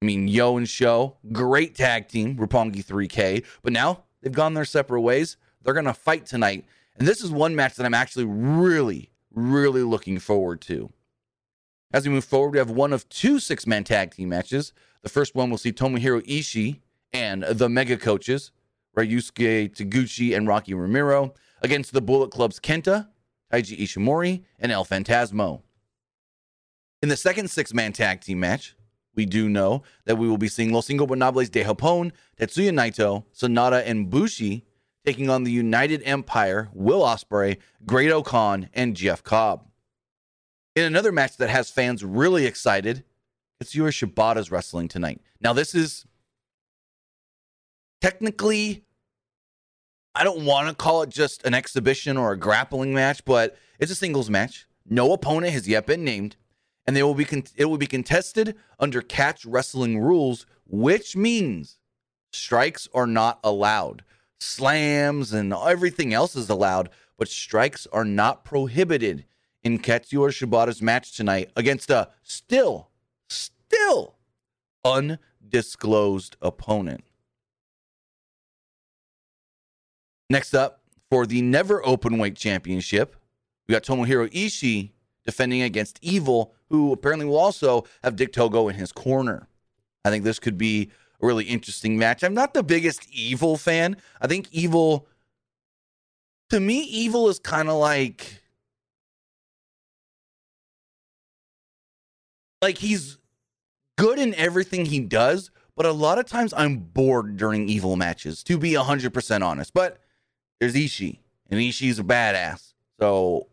I 0.02 0.06
mean, 0.06 0.28
Yo 0.28 0.58
and 0.58 0.68
Sho, 0.68 1.16
great 1.32 1.76
tag 1.76 2.10
team, 2.10 2.36
Roppongi 2.36 2.84
3K. 2.84 3.46
But 3.62 3.72
now 3.72 4.04
they've 4.22 4.34
gone 4.34 4.54
their 4.54 4.66
separate 4.66 5.02
ways. 5.02 5.38
They're 5.62 5.74
to 5.86 5.94
fight 5.94 6.26
tonight. 6.26 6.66
And 6.98 7.08
this 7.08 7.22
is 7.22 7.32
one 7.32 7.56
match 7.56 7.76
that 7.76 7.86
I'm 7.86 7.94
actually 7.94 8.26
really, 8.26 9.12
really 9.34 9.84
looking 9.84 10.20
forward 10.20 10.60
to. 10.62 10.92
As 11.94 12.08
we 12.08 12.14
move 12.14 12.26
forward, 12.26 12.54
we 12.54 12.58
have 12.58 12.72
one 12.72 12.92
of 12.92 13.08
two 13.08 13.40
six 13.40 13.68
man 13.68 13.84
tag 13.84 14.16
team 14.16 14.30
matches. 14.30 14.74
The 15.04 15.10
first 15.10 15.36
one 15.36 15.52
will 15.52 15.60
see 15.60 15.72
Tomohiro 15.72 16.26
Ishii 16.26 16.80
and 17.14 17.44
the 17.44 17.70
Mega 17.70 17.98
Coaches 17.98 18.52
Ryusuke 18.98 19.76
Taguchi 19.76 20.36
and 20.36 20.48
Rocky 20.48 20.74
Romero 20.74 21.34
against 21.62 21.94
the 21.94 22.02
Bullet 22.02 22.32
Club's 22.32 22.60
Kenta, 22.60 23.10
Taiji 23.52 23.80
Ishimori, 23.80 24.44
and 24.60 24.72
El 24.72 24.86
Phantasmo. 24.86 25.62
In 27.04 27.10
the 27.10 27.18
second 27.18 27.50
six 27.50 27.74
man 27.74 27.94
tag 27.94 28.22
team 28.22 28.40
match, 28.40 28.76
we 29.16 29.28
do 29.28 29.48
know 29.48 29.84
that 30.06 30.18
we 30.18 30.28
will 30.28 30.40
be 30.40 30.48
seeing 30.48 30.74
Los 30.74 30.88
Ingobernables 30.88 31.52
de 31.52 31.64
Japón, 31.64 32.12
Tetsuya 32.40 32.72
Naito, 32.72 33.26
Sanada, 33.36 33.84
and 33.86 34.10
Bushi 34.10 34.66
taking 35.06 35.30
on 35.30 35.44
the 35.44 35.52
United 35.52 36.02
Empire, 36.06 36.70
Will 36.74 37.02
Ospreay, 37.02 37.58
Great-O-Khan, 37.86 38.70
and 38.74 38.96
Jeff 38.96 39.22
Cobb. 39.22 39.68
In 40.76 40.86
another 40.86 41.12
match 41.12 41.38
that 41.38 41.50
has 41.50 41.70
fans 41.70 42.04
really 42.04 42.48
excited, 42.48 43.04
it's 43.60 43.76
Yura 43.76 43.92
Shibata's 43.92 44.50
wrestling 44.50 44.88
tonight. 44.88 45.22
Now, 45.40 45.54
this 45.54 45.76
is 45.76 46.06
technically, 48.02 48.84
I 50.16 50.24
don't 50.24 50.46
want 50.46 50.70
to 50.70 50.76
call 50.76 51.04
it 51.04 51.10
just 51.10 51.46
an 51.46 51.54
exhibition 51.54 52.18
or 52.18 52.32
a 52.32 52.38
grappling 52.38 52.92
match, 52.92 53.24
but 53.24 53.56
it's 53.78 53.92
a 53.92 53.96
singles 53.96 54.32
match. 54.32 54.66
No 54.90 55.14
opponent 55.14 55.54
has 55.54 55.68
yet 55.68 55.86
been 55.86 56.04
named, 56.04 56.38
and 56.88 56.96
they 56.96 57.04
will 57.04 57.14
be 57.14 57.26
con- 57.26 57.44
it 57.56 57.66
will 57.66 57.78
be 57.78 57.88
contested 57.88 58.56
under 58.80 59.02
catch 59.02 59.46
wrestling 59.46 60.00
rules, 60.00 60.48
which 60.66 61.16
means 61.16 61.78
strikes 62.32 62.90
are 62.96 63.08
not 63.08 63.40
allowed. 63.44 64.04
Slams 64.40 65.34
and 65.34 65.54
everything 65.54 66.16
else 66.16 66.36
is 66.36 66.50
allowed, 66.50 66.90
but 67.16 67.28
strikes 67.28 67.88
are 67.94 68.04
not 68.04 68.44
prohibited 68.44 69.26
in 69.64 69.80
Katsuyori 69.80 70.32
Shibata's 70.32 70.82
match 70.82 71.14
tonight 71.14 71.52
against 71.56 71.90
a 71.90 72.10
still, 72.22 72.90
still 73.30 74.16
undisclosed 74.84 76.36
opponent. 76.42 77.04
Next 80.30 80.54
up, 80.54 80.82
for 81.10 81.26
the 81.26 81.42
never 81.42 81.86
open 81.86 82.18
weight 82.18 82.36
championship, 82.36 83.16
we 83.68 83.74
got 83.74 83.84
Tomohiro 83.84 84.32
Ishii 84.32 84.92
defending 85.26 85.62
against 85.62 86.00
Evil, 86.02 86.54
who 86.70 86.92
apparently 86.92 87.26
will 87.26 87.38
also 87.38 87.86
have 88.04 88.16
Dick 88.16 88.34
Togo 88.34 88.68
in 88.68 88.76
his 88.76 88.92
corner. 88.92 89.48
I 90.04 90.10
think 90.10 90.24
this 90.24 90.40
could 90.40 90.58
be 90.58 90.92
a 91.22 91.26
really 91.26 91.46
interesting 91.46 91.98
match. 91.98 92.24
I'm 92.24 92.34
not 92.34 92.54
the 92.54 92.64
biggest 92.64 93.08
Evil 93.10 93.58
fan. 93.58 93.96
I 94.20 94.28
think 94.28 94.50
Evil, 94.52 95.08
to 96.50 96.60
me, 96.60 96.82
Evil 96.82 97.30
is 97.30 97.40
kind 97.40 97.70
of 97.70 97.76
like 97.76 98.43
like 102.64 102.78
he's 102.78 103.18
good 103.98 104.18
in 104.18 104.34
everything 104.36 104.86
he 104.86 105.02
does, 105.02 105.52
but 105.76 105.86
a 105.86 105.92
lot 105.92 106.18
of 106.18 106.26
times 106.26 106.54
I'm 106.56 106.78
bored 106.78 107.38
during 107.38 107.68
evil 107.68 107.96
matches, 107.98 108.42
to 108.46 108.58
be 108.58 108.72
100% 108.72 109.46
honest. 109.46 109.74
But 109.74 110.00
there's 110.60 110.74
Ishii, 110.74 111.20
and 111.52 111.60
Ishii's 111.60 112.00
a 112.00 112.04
badass. 112.04 112.74
So 113.00 113.48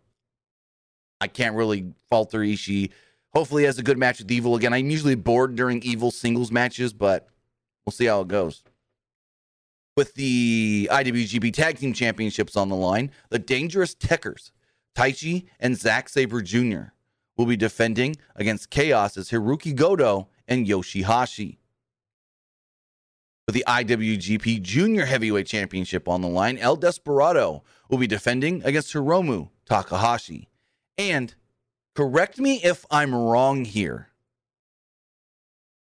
I 1.21 1.26
can't 1.26 1.57
really 1.57 1.93
falter 2.09 2.38
Ishii. 2.38 2.90
Hopefully, 3.35 3.64
has 3.64 3.79
a 3.79 3.83
good 3.83 3.99
match 3.99 4.21
with 4.21 4.31
Evil 4.31 4.57
again. 4.57 4.73
I'm 4.73 4.90
usually 4.90 5.14
bored 5.14 5.55
during 5.57 5.83
Evil 5.83 6.11
singles 6.11 6.50
matches, 6.50 6.93
but 6.93 7.29
we'll 7.85 7.93
see 7.93 8.07
how 8.07 8.21
it 8.21 8.29
goes. 8.29 8.62
With 9.97 10.14
the 10.14 10.88
IWGP 10.90 11.52
Tag 11.52 11.79
Team 11.79 11.93
Championships 11.93 12.57
on 12.57 12.69
the 12.69 12.76
line, 12.76 13.11
the 13.29 13.38
Dangerous 13.38 13.95
Tekkers, 13.95 14.50
Taichi 14.97 15.47
and 15.59 15.76
Zack 15.79 16.09
Sabre 16.09 16.43
Jr., 16.43 16.93
will 17.40 17.47
be 17.47 17.56
defending 17.56 18.16
against 18.37 18.68
Chaos's 18.70 19.30
Hiroki 19.30 19.75
Goto 19.75 20.28
and 20.47 20.66
Yoshihashi. 20.66 21.56
With 23.47 23.54
the 23.54 23.64
IWGP 23.66 24.61
Junior 24.61 25.06
Heavyweight 25.06 25.47
Championship 25.47 26.06
on 26.06 26.20
the 26.20 26.28
line, 26.28 26.59
El 26.59 26.76
Desperado 26.76 27.64
will 27.88 27.97
be 27.97 28.06
defending 28.06 28.62
against 28.62 28.92
Hiromu 28.92 29.49
Takahashi. 29.64 30.50
And 30.99 31.35
correct 31.97 32.38
me 32.38 32.61
if 32.62 32.85
I'm 32.90 33.14
wrong 33.14 33.64
here. 33.64 34.09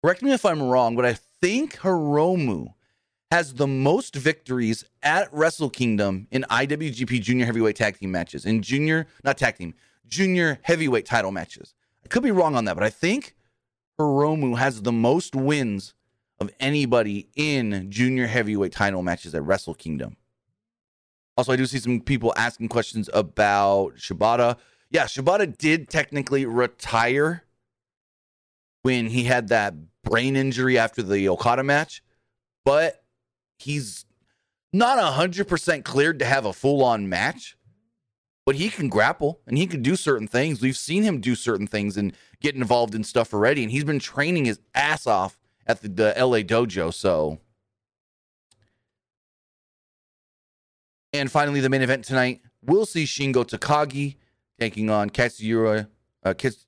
Correct 0.02 0.22
me 0.22 0.32
if 0.32 0.44
I'm 0.44 0.60
wrong, 0.60 0.96
but 0.96 1.06
I 1.06 1.14
think 1.40 1.78
Hiromu 1.78 2.74
has 3.30 3.54
the 3.54 3.68
most 3.68 4.16
victories 4.16 4.84
at 5.04 5.32
Wrestle 5.32 5.70
Kingdom 5.70 6.26
in 6.32 6.44
IWGP 6.50 7.22
Junior 7.22 7.46
Heavyweight 7.46 7.76
Tag 7.76 7.96
Team 7.96 8.10
matches, 8.10 8.44
in 8.44 8.60
junior, 8.60 9.06
not 9.22 9.38
tag 9.38 9.56
team, 9.56 9.74
junior 10.06 10.58
heavyweight 10.62 11.06
title 11.06 11.32
matches. 11.32 11.74
I 12.04 12.08
could 12.08 12.22
be 12.22 12.30
wrong 12.30 12.54
on 12.54 12.64
that, 12.66 12.74
but 12.74 12.84
I 12.84 12.90
think 12.90 13.34
Hiromu 13.98 14.58
has 14.58 14.82
the 14.82 14.92
most 14.92 15.34
wins 15.34 15.94
of 16.40 16.50
anybody 16.60 17.28
in 17.36 17.90
junior 17.90 18.26
heavyweight 18.26 18.72
title 18.72 19.02
matches 19.02 19.34
at 19.34 19.44
Wrestle 19.44 19.74
Kingdom. 19.74 20.16
Also, 21.36 21.52
I 21.52 21.56
do 21.56 21.66
see 21.66 21.78
some 21.78 22.00
people 22.00 22.32
asking 22.36 22.68
questions 22.68 23.10
about 23.12 23.96
Shibata. 23.96 24.56
Yeah, 24.90 25.04
Shibata 25.04 25.56
did 25.56 25.88
technically 25.88 26.46
retire 26.46 27.44
when 28.82 29.08
he 29.08 29.24
had 29.24 29.48
that 29.48 29.74
brain 30.02 30.36
injury 30.36 30.78
after 30.78 31.02
the 31.02 31.28
Okada 31.28 31.64
match, 31.64 32.02
but 32.64 33.02
he's 33.58 34.04
not 34.72 34.98
100% 34.98 35.84
cleared 35.84 36.18
to 36.18 36.24
have 36.24 36.44
a 36.44 36.52
full 36.52 36.84
on 36.84 37.08
match 37.08 37.56
but 38.46 38.56
he 38.56 38.68
can 38.68 38.88
grapple 38.88 39.40
and 39.46 39.56
he 39.56 39.66
can 39.66 39.82
do 39.82 39.96
certain 39.96 40.28
things. 40.28 40.60
We've 40.60 40.76
seen 40.76 41.02
him 41.02 41.20
do 41.20 41.34
certain 41.34 41.66
things 41.66 41.96
and 41.96 42.14
get 42.40 42.54
involved 42.54 42.94
in 42.94 43.04
stuff 43.04 43.32
already. 43.32 43.62
And 43.62 43.72
he's 43.72 43.84
been 43.84 43.98
training 43.98 44.44
his 44.44 44.60
ass 44.74 45.06
off 45.06 45.38
at 45.66 45.80
the, 45.80 45.88
the 45.88 46.14
LA 46.16 46.38
dojo. 46.38 46.92
So, 46.92 47.38
and 51.12 51.30
finally, 51.30 51.60
the 51.60 51.70
main 51.70 51.82
event 51.82 52.04
tonight, 52.04 52.42
we'll 52.62 52.86
see 52.86 53.04
Shingo 53.04 53.46
Takagi 53.46 54.16
taking 54.58 54.90
on 54.90 55.10
Katsuyura, 55.10 55.88
uh, 56.22 56.34
Kits, 56.34 56.66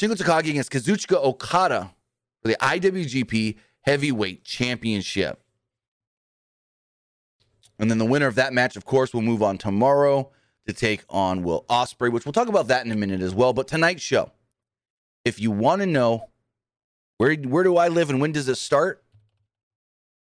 Shingo 0.00 0.14
Takagi 0.14 0.50
against 0.50 0.70
Kazuchika 0.70 1.16
Okada 1.16 1.92
for 2.40 2.48
the 2.48 2.56
IWGP 2.60 3.56
Heavyweight 3.80 4.44
Championship. 4.44 5.42
And 7.78 7.90
then 7.90 7.98
the 7.98 8.04
winner 8.04 8.26
of 8.26 8.34
that 8.34 8.52
match, 8.52 8.76
of 8.76 8.84
course, 8.84 9.14
will 9.14 9.22
move 9.22 9.42
on 9.42 9.58
tomorrow 9.58 10.30
to 10.66 10.72
take 10.72 11.04
on 11.08 11.42
Will 11.42 11.64
Ospreay, 11.70 12.12
which 12.12 12.26
we'll 12.26 12.32
talk 12.32 12.48
about 12.48 12.68
that 12.68 12.84
in 12.84 12.92
a 12.92 12.96
minute 12.96 13.20
as 13.20 13.34
well. 13.34 13.52
But 13.52 13.68
tonight's 13.68 14.02
show, 14.02 14.32
if 15.24 15.40
you 15.40 15.50
want 15.50 15.80
to 15.82 15.86
know 15.86 16.28
where 17.18 17.34
where 17.34 17.64
do 17.64 17.76
I 17.76 17.88
live 17.88 18.10
and 18.10 18.20
when 18.20 18.32
does 18.32 18.48
it 18.48 18.56
start? 18.56 19.02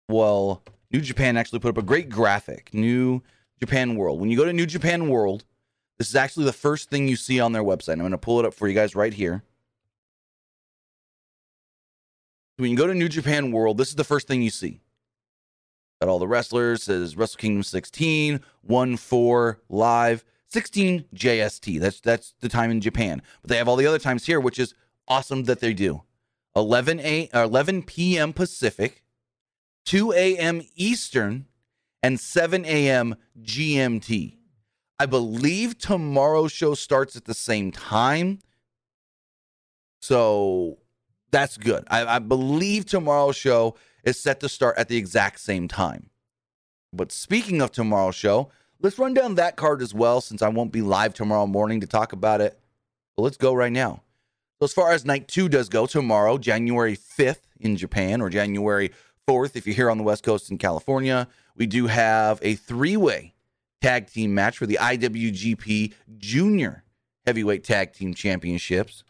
Well, 0.07 0.63
New 0.91 1.01
Japan 1.01 1.37
actually 1.37 1.59
put 1.59 1.69
up 1.69 1.77
a 1.77 1.83
great 1.83 2.09
graphic. 2.09 2.73
New 2.73 3.21
Japan 3.59 3.95
World. 3.95 4.19
When 4.19 4.29
you 4.29 4.37
go 4.37 4.45
to 4.45 4.53
New 4.53 4.65
Japan 4.65 5.09
World, 5.09 5.45
this 5.97 6.09
is 6.09 6.15
actually 6.15 6.45
the 6.45 6.53
first 6.53 6.89
thing 6.89 7.07
you 7.07 7.15
see 7.15 7.39
on 7.39 7.51
their 7.51 7.63
website. 7.63 7.93
I'm 7.93 7.99
going 7.99 8.11
to 8.11 8.17
pull 8.17 8.39
it 8.39 8.45
up 8.45 8.53
for 8.53 8.67
you 8.67 8.73
guys 8.73 8.95
right 8.95 9.13
here. 9.13 9.43
When 12.57 12.71
you 12.71 12.77
go 12.77 12.87
to 12.87 12.93
New 12.93 13.09
Japan 13.09 13.51
World, 13.51 13.77
this 13.77 13.89
is 13.89 13.95
the 13.95 14.03
first 14.03 14.27
thing 14.27 14.41
you 14.41 14.49
see. 14.49 14.81
Got 16.01 16.09
all 16.09 16.19
the 16.19 16.27
wrestlers. 16.27 16.83
Says 16.83 17.17
Wrestle 17.17 17.37
Kingdom 17.37 17.63
16, 17.63 18.39
1 18.61 18.97
4 18.97 19.59
live, 19.69 20.25
16 20.47 21.05
JST. 21.13 21.79
That's 21.79 21.99
that's 21.99 22.33
the 22.39 22.49
time 22.49 22.71
in 22.71 22.81
Japan. 22.81 23.21
But 23.41 23.49
they 23.49 23.57
have 23.57 23.67
all 23.67 23.75
the 23.75 23.87
other 23.87 23.99
times 23.99 24.25
here, 24.25 24.39
which 24.39 24.59
is 24.59 24.73
awesome 25.07 25.43
that 25.43 25.59
they 25.59 25.73
do. 25.73 26.03
11 26.55 26.99
a 27.01 27.29
11 27.33 27.83
p.m. 27.83 28.33
Pacific, 28.33 29.03
2 29.85 30.13
a.m. 30.13 30.61
Eastern, 30.75 31.45
and 32.01 32.19
7 32.19 32.65
a.m. 32.65 33.15
GMT. 33.41 34.37
I 34.99 35.05
believe 35.05 35.77
tomorrow's 35.77 36.51
show 36.51 36.75
starts 36.75 37.15
at 37.15 37.25
the 37.25 37.33
same 37.33 37.71
time. 37.71 38.39
So 40.01 40.79
that's 41.31 41.57
good. 41.57 41.85
I, 41.89 42.05
I 42.15 42.19
believe 42.19 42.85
tomorrow's 42.85 43.35
show 43.35 43.75
is 44.03 44.19
set 44.19 44.39
to 44.39 44.49
start 44.49 44.77
at 44.77 44.87
the 44.87 44.97
exact 44.97 45.39
same 45.39 45.67
time. 45.67 46.09
But 46.91 47.11
speaking 47.11 47.61
of 47.61 47.71
tomorrow's 47.71 48.15
show, 48.15 48.49
let's 48.81 48.99
run 48.99 49.13
down 49.13 49.35
that 49.35 49.55
card 49.55 49.81
as 49.81 49.93
well 49.93 50.21
since 50.21 50.41
I 50.41 50.49
won't 50.49 50.71
be 50.71 50.81
live 50.81 51.13
tomorrow 51.13 51.45
morning 51.45 51.81
to 51.81 51.87
talk 51.87 52.13
about 52.13 52.41
it. 52.41 52.59
But 53.15 53.23
let's 53.23 53.37
go 53.37 53.53
right 53.53 53.71
now. 53.71 54.03
So, 54.59 54.65
as 54.65 54.73
far 54.73 54.91
as 54.91 55.05
night 55.05 55.27
two 55.27 55.47
does 55.47 55.69
go, 55.69 55.85
tomorrow, 55.85 56.37
January 56.37 56.97
5th 56.97 57.41
in 57.59 57.77
Japan, 57.77 58.21
or 58.21 58.29
January 58.29 58.91
4th 59.27 59.55
if 59.55 59.67
you're 59.67 59.75
here 59.75 59.89
on 59.89 59.97
the 59.97 60.03
West 60.03 60.23
Coast 60.23 60.49
in 60.49 60.57
California, 60.57 61.27
we 61.55 61.67
do 61.67 61.87
have 61.87 62.39
a 62.41 62.55
three 62.55 62.97
way 62.97 63.33
tag 63.81 64.07
team 64.07 64.33
match 64.33 64.57
for 64.57 64.65
the 64.65 64.79
IWGP 64.81 65.93
Junior 66.17 66.83
Heavyweight 67.25 67.63
Tag 67.63 67.93
Team 67.93 68.13
Championships. 68.13 69.03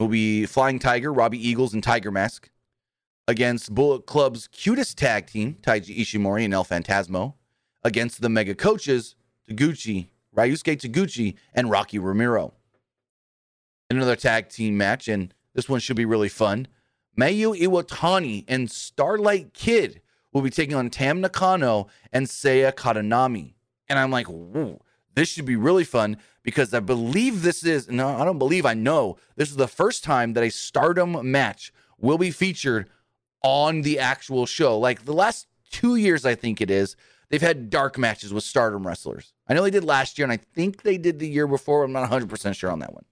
Will 0.00 0.08
be 0.08 0.46
Flying 0.46 0.78
Tiger, 0.78 1.12
Robbie 1.12 1.46
Eagles, 1.46 1.74
and 1.74 1.82
Tiger 1.82 2.10
Mask 2.10 2.50
against 3.28 3.74
Bullet 3.74 4.06
Club's 4.06 4.48
cutest 4.48 4.96
tag 4.96 5.26
team, 5.26 5.58
Taiji 5.60 5.98
Ishimori 5.98 6.44
and 6.44 6.54
El 6.54 6.64
Phantasmo, 6.64 7.34
against 7.84 8.22
the 8.22 8.28
mega 8.30 8.54
coaches, 8.54 9.14
Taguchi, 9.48 10.08
Ryusuke 10.34 10.80
Taguchi, 10.80 11.36
and 11.54 11.70
Rocky 11.70 11.98
Romero. 11.98 12.54
Another 13.90 14.16
tag 14.16 14.48
team 14.48 14.78
match, 14.78 15.08
and 15.08 15.34
this 15.54 15.68
one 15.68 15.78
should 15.78 15.96
be 15.96 16.06
really 16.06 16.30
fun. 16.30 16.68
Mayu 17.18 17.58
Iwatani 17.58 18.44
and 18.48 18.70
Starlight 18.70 19.52
Kid 19.52 20.00
will 20.32 20.42
be 20.42 20.50
taking 20.50 20.74
on 20.74 20.88
Tam 20.88 21.20
Nakano 21.20 21.88
and 22.12 22.28
Saya 22.28 22.72
Katanami. 22.72 23.54
And 23.88 23.98
I'm 23.98 24.10
like, 24.10 24.26
this 25.14 25.28
should 25.28 25.44
be 25.44 25.56
really 25.56 25.84
fun 25.84 26.16
because 26.42 26.72
I 26.72 26.80
believe 26.80 27.42
this 27.42 27.64
is, 27.64 27.88
no, 27.88 28.08
I 28.08 28.24
don't 28.24 28.38
believe, 28.38 28.64
I 28.64 28.74
know, 28.74 29.18
this 29.36 29.50
is 29.50 29.56
the 29.56 29.68
first 29.68 30.02
time 30.04 30.32
that 30.34 30.44
a 30.44 30.50
stardom 30.50 31.30
match 31.30 31.72
will 31.98 32.18
be 32.18 32.30
featured 32.30 32.88
on 33.42 33.82
the 33.82 33.98
actual 33.98 34.46
show. 34.46 34.78
Like 34.78 35.04
the 35.04 35.12
last 35.12 35.46
two 35.70 35.96
years, 35.96 36.24
I 36.24 36.34
think 36.34 36.60
it 36.60 36.70
is, 36.70 36.96
they've 37.28 37.40
had 37.40 37.70
dark 37.70 37.98
matches 37.98 38.32
with 38.32 38.44
stardom 38.44 38.86
wrestlers. 38.86 39.32
I 39.48 39.54
know 39.54 39.62
they 39.62 39.70
did 39.70 39.84
last 39.84 40.18
year, 40.18 40.24
and 40.24 40.32
I 40.32 40.36
think 40.36 40.82
they 40.82 40.98
did 40.98 41.18
the 41.18 41.28
year 41.28 41.46
before. 41.46 41.84
I'm 41.84 41.92
not 41.92 42.10
100% 42.10 42.54
sure 42.54 42.70
on 42.70 42.80
that 42.80 42.92
one. 42.92 43.04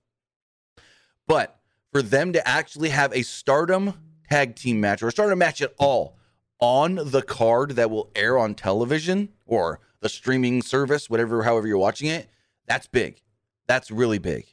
But 1.27 1.59
for 1.93 2.03
them 2.03 2.33
to 2.33 2.47
actually 2.47 2.91
have 2.91 3.13
a 3.15 3.23
stardom 3.23 3.95
tag 4.29 4.57
team 4.57 4.81
match 4.81 5.03
or 5.03 5.09
a 5.09 5.13
stardom 5.13 5.39
match 5.39 5.63
at 5.63 5.75
all 5.79 6.17
on 6.59 6.97
the 6.97 7.23
card 7.23 7.73
that 7.73 7.91
will 7.91 8.11
air 8.15 8.39
on 8.39 8.55
television 8.55 9.31
or 9.47 9.81
the 10.01 10.09
streaming 10.09 10.63
service, 10.63 11.11
whatever, 11.11 11.43
however 11.43 11.67
you're 11.67 11.79
watching 11.79 12.09
it, 12.09 12.29
that's 12.67 12.87
big. 12.87 13.23
That's 13.67 13.91
really 13.91 14.19
big. 14.19 14.47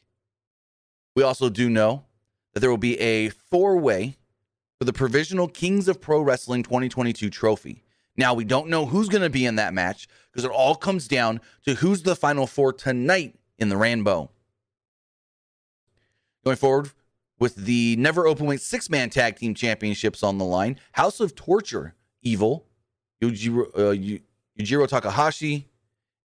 We 1.15 1.23
also 1.23 1.49
do 1.49 1.69
know 1.69 2.05
that 2.53 2.59
there 2.59 2.69
will 2.69 2.77
be 2.77 2.99
a 2.99 3.29
four 3.29 3.77
way 3.77 4.17
for 4.83 4.87
the 4.87 4.91
provisional 4.91 5.47
Kings 5.47 5.87
of 5.87 6.01
Pro 6.01 6.19
Wrestling 6.19 6.61
2022 6.61 7.29
trophy. 7.29 7.85
Now, 8.17 8.33
we 8.33 8.43
don't 8.43 8.67
know 8.67 8.85
who's 8.85 9.07
going 9.07 9.21
to 9.21 9.29
be 9.29 9.45
in 9.45 9.55
that 9.55 9.73
match 9.73 10.09
because 10.29 10.43
it 10.43 10.51
all 10.51 10.75
comes 10.75 11.07
down 11.07 11.39
to 11.63 11.75
who's 11.75 12.03
the 12.03 12.17
final 12.17 12.45
four 12.47 12.73
tonight 12.73 13.39
in 13.57 13.69
the 13.69 13.77
Rambo. 13.77 14.29
Going 16.43 16.57
forward 16.57 16.91
with 17.39 17.55
the 17.55 17.95
Never 17.95 18.25
Openweight 18.25 18.59
six 18.59 18.89
man 18.89 19.09
tag 19.09 19.37
team 19.37 19.53
championships 19.53 20.21
on 20.21 20.37
the 20.37 20.43
line, 20.43 20.77
House 20.91 21.21
of 21.21 21.33
Torture, 21.33 21.95
Evil, 22.21 22.65
Yujiro, 23.21 24.83
uh, 24.83 24.87
Takahashi, 24.87 25.69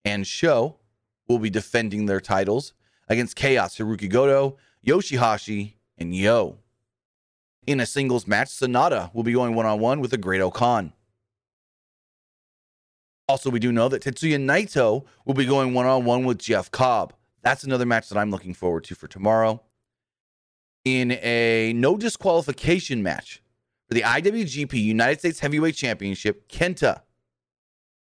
and 0.05 0.27
Sho 0.27 0.79
will 1.29 1.39
be 1.39 1.49
defending 1.49 2.07
their 2.07 2.21
titles 2.21 2.73
against 3.07 3.37
Chaos, 3.37 3.79
Hiroki 3.79 4.11
Goto, 4.11 4.57
Yoshihashi, 4.85 5.75
and 5.97 6.13
Yo. 6.13 6.59
In 7.69 7.81
a 7.81 7.85
singles 7.85 8.27
match, 8.27 8.49
Sanada 8.49 9.15
will 9.15 9.25
be 9.25 9.35
going 9.35 9.55
one 9.55 9.67
on 9.67 9.79
one 9.79 10.01
with 10.01 10.11
the 10.11 10.17
Great-O-Khan. 10.17 10.95
Also, 13.29 13.51
we 13.51 13.59
do 13.59 13.71
know 13.71 13.91
that 13.91 14.03
Tetsuya 14.03 14.39
Naito 14.39 15.05
will 15.27 15.35
be 15.35 15.45
going 15.45 15.75
one 15.75 15.85
on 15.85 16.07
one 16.07 16.25
with 16.25 16.39
Jeff 16.39 16.71
Cobb. 16.71 17.13
That's 17.43 17.65
another 17.65 17.85
match 17.85 18.09
that 18.09 18.17
I'm 18.17 18.31
looking 18.31 18.55
forward 18.55 18.85
to 18.85 18.95
for 18.95 19.07
tomorrow. 19.07 19.61
in 20.85 21.13
a 21.13 21.73
no 21.75 21.97
disqualification 21.97 23.03
match 23.03 23.43
for 23.87 23.95
the 23.95 24.03
IWGP 24.03 24.73
United 24.75 25.19
States 25.19 25.41
Heavyweight 25.41 25.75
Championship, 25.75 26.49
Kenta 26.49 27.03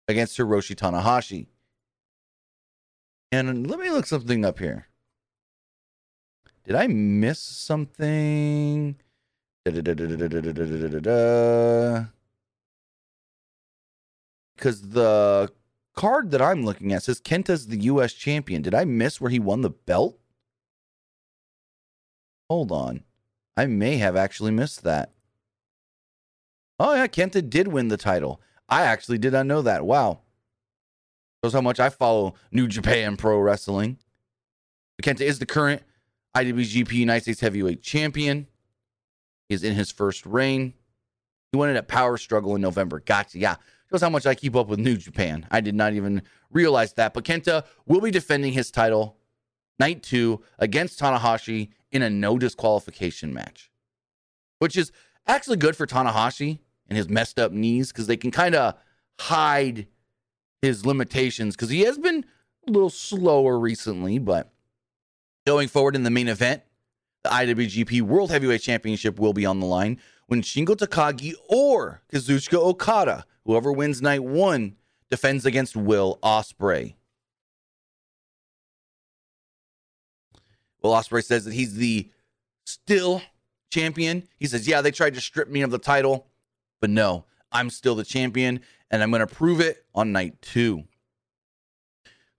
against 0.08 0.38
Hiroshi 0.38 0.76
Tanahashi. 0.76 1.48
And 3.32 3.70
let 3.70 3.80
me 3.80 3.90
look 3.90 4.06
something 4.06 4.46
up 4.46 4.60
here. 4.60 4.88
Did 6.64 6.76
I 6.76 6.88
miss 6.88 7.40
something? 7.40 8.96
Because 14.56 14.82
the 14.90 15.52
card 15.96 16.32
that 16.32 16.42
I'm 16.42 16.64
looking 16.64 16.94
at 16.94 17.04
says 17.04 17.20
Kenta's 17.20 17.68
the 17.68 17.82
U.S. 17.82 18.14
champion. 18.14 18.62
Did 18.62 18.74
I 18.74 18.86
miss 18.86 19.20
where 19.20 19.32
he 19.32 19.40
won 19.40 19.62
the 19.62 19.70
belt? 19.70 20.18
Hold 22.50 22.72
on. 22.72 23.04
I 23.58 23.66
may 23.66 23.98
have 23.98 24.16
actually 24.16 24.52
missed 24.52 24.84
that. 24.84 25.12
Oh, 26.80 26.94
yeah, 26.94 27.08
Kenta 27.08 27.48
did 27.48 27.68
win 27.68 27.88
the 27.88 27.98
title. 27.98 28.40
I 28.70 28.84
actually 28.84 29.18
did 29.18 29.34
not 29.34 29.48
know 29.48 29.62
that. 29.64 29.86
Wow. 29.86 30.22
Shows 31.44 31.54
how 31.54 31.62
much 31.62 31.80
I 31.80 31.90
follow 31.90 32.36
New 32.52 32.68
Japan 32.68 33.18
Pro 33.18 33.40
Wrestling. 33.40 33.98
Kenta 35.02 35.22
is 35.22 35.40
the 35.40 35.46
current 35.46 35.82
IWGP 36.36 36.92
United 36.92 37.24
States 37.24 37.42
Heavyweight 37.42 37.82
Champion. 37.82 38.48
Is 39.50 39.64
in 39.64 39.76
his 39.76 39.92
first 39.92 40.26
reign. 40.26 40.74
He 41.52 41.58
won 41.58 41.70
it 41.70 41.78
at 41.78 41.88
Power 41.88 42.18
Struggle 42.18 42.56
in 42.56 42.62
November. 42.62 43.00
Gotcha. 43.00 43.40
Yeah. 43.40 43.56
Shows 43.90 44.02
how 44.02 44.10
much 44.10 44.26
I 44.26 44.36
keep 44.36 44.56
up 44.56 44.68
with 44.68 44.80
New 44.80 44.98
Japan. 44.98 45.48
I 45.50 45.62
did 45.62 45.74
not 45.74 45.94
even 45.94 46.22
realize 46.52 46.94
that. 46.94 47.14
But 47.14 47.24
Kenta 47.24 47.66
will 47.86 48.02
be 48.02 48.12
defending 48.12 48.52
his 48.52 48.70
title 48.70 49.18
night 49.80 50.04
two 50.04 50.42
against 50.60 51.00
Tanahashi 51.00 51.70
in 51.92 52.02
a 52.02 52.10
no 52.10 52.38
disqualification 52.38 53.34
match, 53.34 53.72
which 54.60 54.76
is 54.76 54.92
actually 55.26 55.58
good 55.58 55.78
for 55.78 55.88
Tanahashi 55.88 56.60
and 56.90 56.98
his 56.98 57.08
messed 57.08 57.40
up 57.40 57.54
knees 57.54 57.92
because 57.92 58.08
they 58.08 58.18
can 58.18 58.32
kind 58.32 58.56
of 58.56 58.76
hide 59.20 59.88
his 60.62 60.86
limitations 60.86 61.56
because 61.56 61.70
he 61.70 61.82
has 61.82 61.98
been 61.98 62.26
a 62.68 62.72
little 62.72 62.90
slower 62.90 63.58
recently. 63.58 64.20
But 64.20 64.52
going 65.46 65.70
forward 65.70 65.96
in 65.96 66.04
the 66.04 66.10
main 66.10 66.28
event, 66.28 66.64
the 67.28 67.34
IWGP 67.34 68.02
World 68.02 68.32
Heavyweight 68.32 68.62
Championship 68.62 69.20
will 69.20 69.34
be 69.34 69.46
on 69.46 69.60
the 69.60 69.66
line 69.66 70.00
when 70.28 70.42
Shingo 70.42 70.76
Takagi 70.76 71.34
or 71.50 72.02
Kazuchika 72.12 72.58
Okada, 72.58 73.26
whoever 73.46 73.72
wins 73.72 74.02
night 74.02 74.24
one, 74.24 74.76
defends 75.10 75.46
against 75.46 75.76
Will 75.76 76.20
Ospreay. 76.24 76.96
Will 80.82 80.92
Ospreay 80.92 81.24
says 81.24 81.46
that 81.46 81.54
he's 81.54 81.76
the 81.76 82.10
still 82.66 83.22
champion. 83.72 84.28
He 84.38 84.48
says, 84.48 84.68
"Yeah, 84.68 84.82
they 84.82 84.92
tried 84.92 85.16
to 85.16 85.22
strip 85.22 85.50
me 85.50 85.62
of 85.62 85.72
the 85.72 85.80
title, 85.80 86.28
but 86.80 86.90
no, 86.90 87.26
I'm 87.52 87.70
still 87.70 87.96
the 87.96 88.06
champion, 88.06 88.62
and 88.90 89.04
I'm 89.04 89.12
going 89.12 89.26
to 89.26 89.28
prove 89.28 89.60
it 89.60 89.86
on 89.94 90.12
night 90.12 90.42
two. 90.42 90.86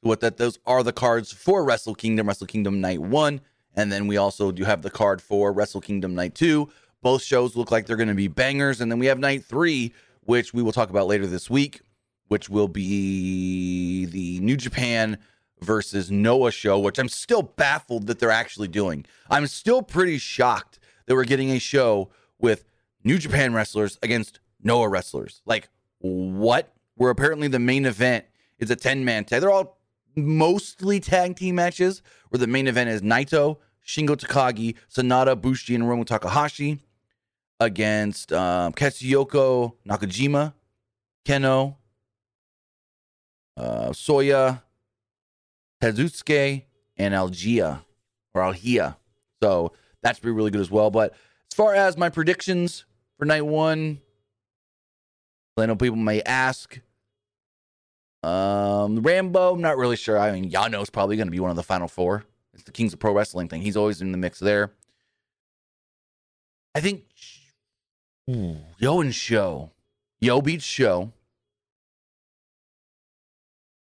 What 0.01 0.21
that 0.21 0.37
those 0.37 0.59
are 0.65 0.83
the 0.83 0.93
cards 0.93 1.33
for 1.33 1.65
Wrestle 1.65 1.95
Kingdom, 1.95 2.29
Wrestle 2.29 2.47
Kingdom 2.47 2.81
Night 2.81 3.01
One, 3.01 3.41
and 3.79 3.93
then 3.93 4.09
we 4.09 4.17
also 4.17 4.51
do 4.51 4.65
have 4.65 4.83
the 4.83 4.91
card 4.91 5.23
for 5.23 5.53
Wrestle 5.53 5.81
Kingdom 5.81 6.13
Night 6.17 6.35
Two. 6.35 6.69
Both 7.01 7.23
shows 7.23 7.55
look 7.55 7.71
like 7.71 7.87
they're 7.87 7.97
going 7.97 8.09
to 8.09 8.15
be 8.15 8.27
bangers, 8.27 8.81
and 8.81 8.91
then 8.91 8.99
we 8.99 9.07
have 9.07 9.21
Night 9.21 9.45
Three, 9.45 9.95
which 10.23 10.53
we 10.53 10.65
will 10.65 10.73
talk 10.73 10.91
about 10.91 11.07
later 11.07 11.29
this 11.29 11.49
week, 11.49 11.81
which 12.27 12.49
will 12.49 12.67
be 12.67 14.05
the 14.07 14.41
New 14.41 14.57
Japan 14.57 15.17
versus 15.61 16.11
Noah 16.11 16.51
show, 16.51 16.81
which 16.81 16.99
I'm 16.99 17.09
still 17.09 17.43
baffled 17.43 18.09
that 18.09 18.19
they're 18.19 18.33
actually 18.33 18.67
doing. 18.67 19.07
I'm 19.31 19.47
still 19.47 19.83
pretty 19.83 20.19
shocked 20.19 20.81
that 21.07 21.15
we're 21.15 21.23
getting 21.23 21.51
a 21.51 21.61
show 21.61 22.11
with 22.41 22.65
New 23.05 23.17
Japan 23.17 23.55
wrestlers 23.55 23.97
against 24.03 24.41
Noah 24.61 24.89
wrestlers. 24.89 25.41
Like, 25.47 25.69
what? 26.01 26.75
Where 26.97 27.11
apparently 27.11 27.47
the 27.47 27.61
main 27.61 27.87
event 27.87 28.25
is 28.59 28.73
a 28.73 28.77
10 28.77 29.05
man 29.05 29.25
tag. 29.25 29.41
They're 29.41 29.53
all 29.53 29.79
mostly 30.17 30.99
tag 30.99 31.37
team 31.37 31.55
matches, 31.55 32.03
where 32.31 32.39
the 32.39 32.49
main 32.49 32.67
event 32.67 32.91
is 32.91 33.03
Naito, 33.03 33.59
Shingo 33.89 34.17
Takagi, 34.17 34.77
Sanada, 34.95 35.41
Bushi, 35.41 35.75
and 35.75 35.85
Romu 35.85 36.05
Takahashi 36.05 36.79
against 37.59 38.33
um, 38.35 38.75
Katsuhiko 38.75 39.73
Nakajima, 39.89 40.53
Kenoh, 41.25 41.75
uh, 43.57 43.89
Soya, 43.89 44.63
Tadasuke, 45.83 46.65
and 46.99 47.15
Algia 47.15 47.81
or 48.35 48.43
Alhia. 48.43 48.97
So 49.43 49.73
that's 50.03 50.21
be 50.21 50.31
really 50.31 50.51
good 50.51 50.61
as 50.61 50.71
well. 50.71 50.91
But 50.91 51.13
as 51.51 51.57
far 51.57 51.75
as 51.75 51.97
my 51.97 52.11
predictions 52.11 52.85
for 53.19 53.25
night 53.25 53.47
one, 53.47 54.03
I 55.57 55.65
know 55.65 55.77
people 55.77 55.97
may 55.97 56.21
ask. 56.23 56.79
Um, 58.23 59.01
Rambo, 59.01 59.55
I'm 59.55 59.63
not 59.63 59.79
really 59.79 59.97
sure. 59.97 60.19
I 60.19 60.33
mean, 60.33 60.51
Yano's 60.51 60.91
probably 60.91 61.17
going 61.17 61.27
to 61.27 61.33
be 61.33 61.41
one 61.41 61.51
of 61.51 61.57
the 61.57 61.63
final 61.63 61.89
four. 61.89 62.25
It's 62.59 62.65
the 62.65 62.73
Kings 62.73 62.93
of 62.93 62.99
Pro 62.99 63.13
Wrestling 63.13 63.49
thing. 63.49 63.63
He's 63.63 63.77
always 63.77 64.03
in 64.03 64.11
the 64.11 64.19
mix 64.19 64.41
there. 64.41 64.73
I 66.75 66.81
think 66.81 67.05
Yo 68.27 69.01
and 69.01 69.15
Sho, 69.15 69.71
Yo 70.21 70.43
beats 70.43 70.65
Sho. 70.65 71.13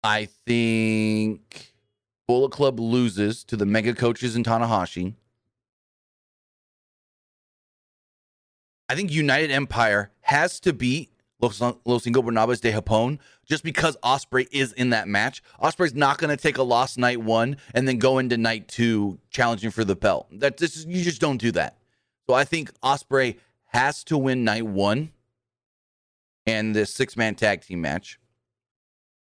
I 0.04 0.26
think 0.46 1.74
Bullet 2.28 2.52
Club 2.52 2.80
loses 2.80 3.44
to 3.46 3.58
the 3.58 3.66
Mega 3.66 3.96
Coaches 3.96 4.36
in 4.36 4.44
Tanahashi. 4.44 5.16
I 8.88 8.96
think 8.96 9.12
United 9.12 9.50
Empire 9.50 10.12
has 10.22 10.60
to 10.62 10.72
beat 10.72 11.12
Los, 11.40 11.62
Los 11.62 12.06
Ingobernables 12.06 12.62
de 12.62 12.72
Japón 12.72 13.20
just 13.46 13.64
because 13.64 13.96
Ospreay 14.04 14.48
is 14.52 14.74
in 14.74 14.90
that 14.90 15.08
match. 15.08 15.44
Ospreay's 15.62 15.94
not 15.94 16.18
going 16.18 16.36
to 16.36 16.42
take 16.42 16.58
a 16.58 16.64
loss 16.64 16.98
night 16.98 17.22
one 17.22 17.58
and 17.74 17.88
then 17.88 18.00
go 18.00 18.18
into 18.18 18.38
night 18.38 18.68
two 18.68 19.20
challenging 19.30 19.70
for 19.70 19.84
the 19.84 19.96
belt. 19.96 20.28
That 20.32 20.58
this 20.58 20.86
you 20.86 21.04
just 21.04 21.22
don't 21.22 21.38
do 21.38 21.52
that. 21.52 21.78
So 22.28 22.34
I 22.34 22.44
think 22.44 22.74
Ospreay 22.82 23.38
has 23.66 24.04
to 24.06 24.18
win 24.18 24.44
night 24.44 24.66
one 24.66 25.12
and 26.46 26.76
this 26.76 26.94
six 26.94 27.16
man 27.16 27.36
tag 27.36 27.62
team 27.62 27.82
match. 27.82 28.20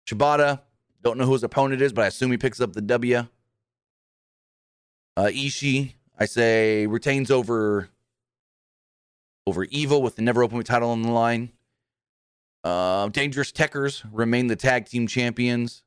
Shibata, 0.07 0.61
don't 1.03 1.19
know 1.19 1.27
who 1.27 1.35
his 1.35 1.43
opponent 1.43 1.83
is, 1.83 1.93
but 1.93 2.03
I 2.03 2.09
assume 2.09 2.31
he 2.31 2.39
picks 2.39 2.61
up 2.61 2.73
the 2.73 2.81
W. 2.81 3.27
Uh, 5.17 5.25
Ishii, 5.25 5.95
I 6.19 6.25
say 6.25 6.87
retains 6.87 7.31
over 7.31 7.91
over 9.47 9.65
Evil 9.65 10.03
with 10.03 10.17
the 10.17 10.23
never 10.23 10.43
open 10.43 10.63
title 10.63 10.91
on 10.91 11.03
the 11.03 11.11
line. 11.11 11.51
Uh, 12.63 13.09
Dangerous 13.09 13.53
Tekkers 13.53 14.05
remain 14.13 14.47
the 14.47 14.57
tag 14.57 14.87
team 14.87 15.07
champions. 15.07 15.83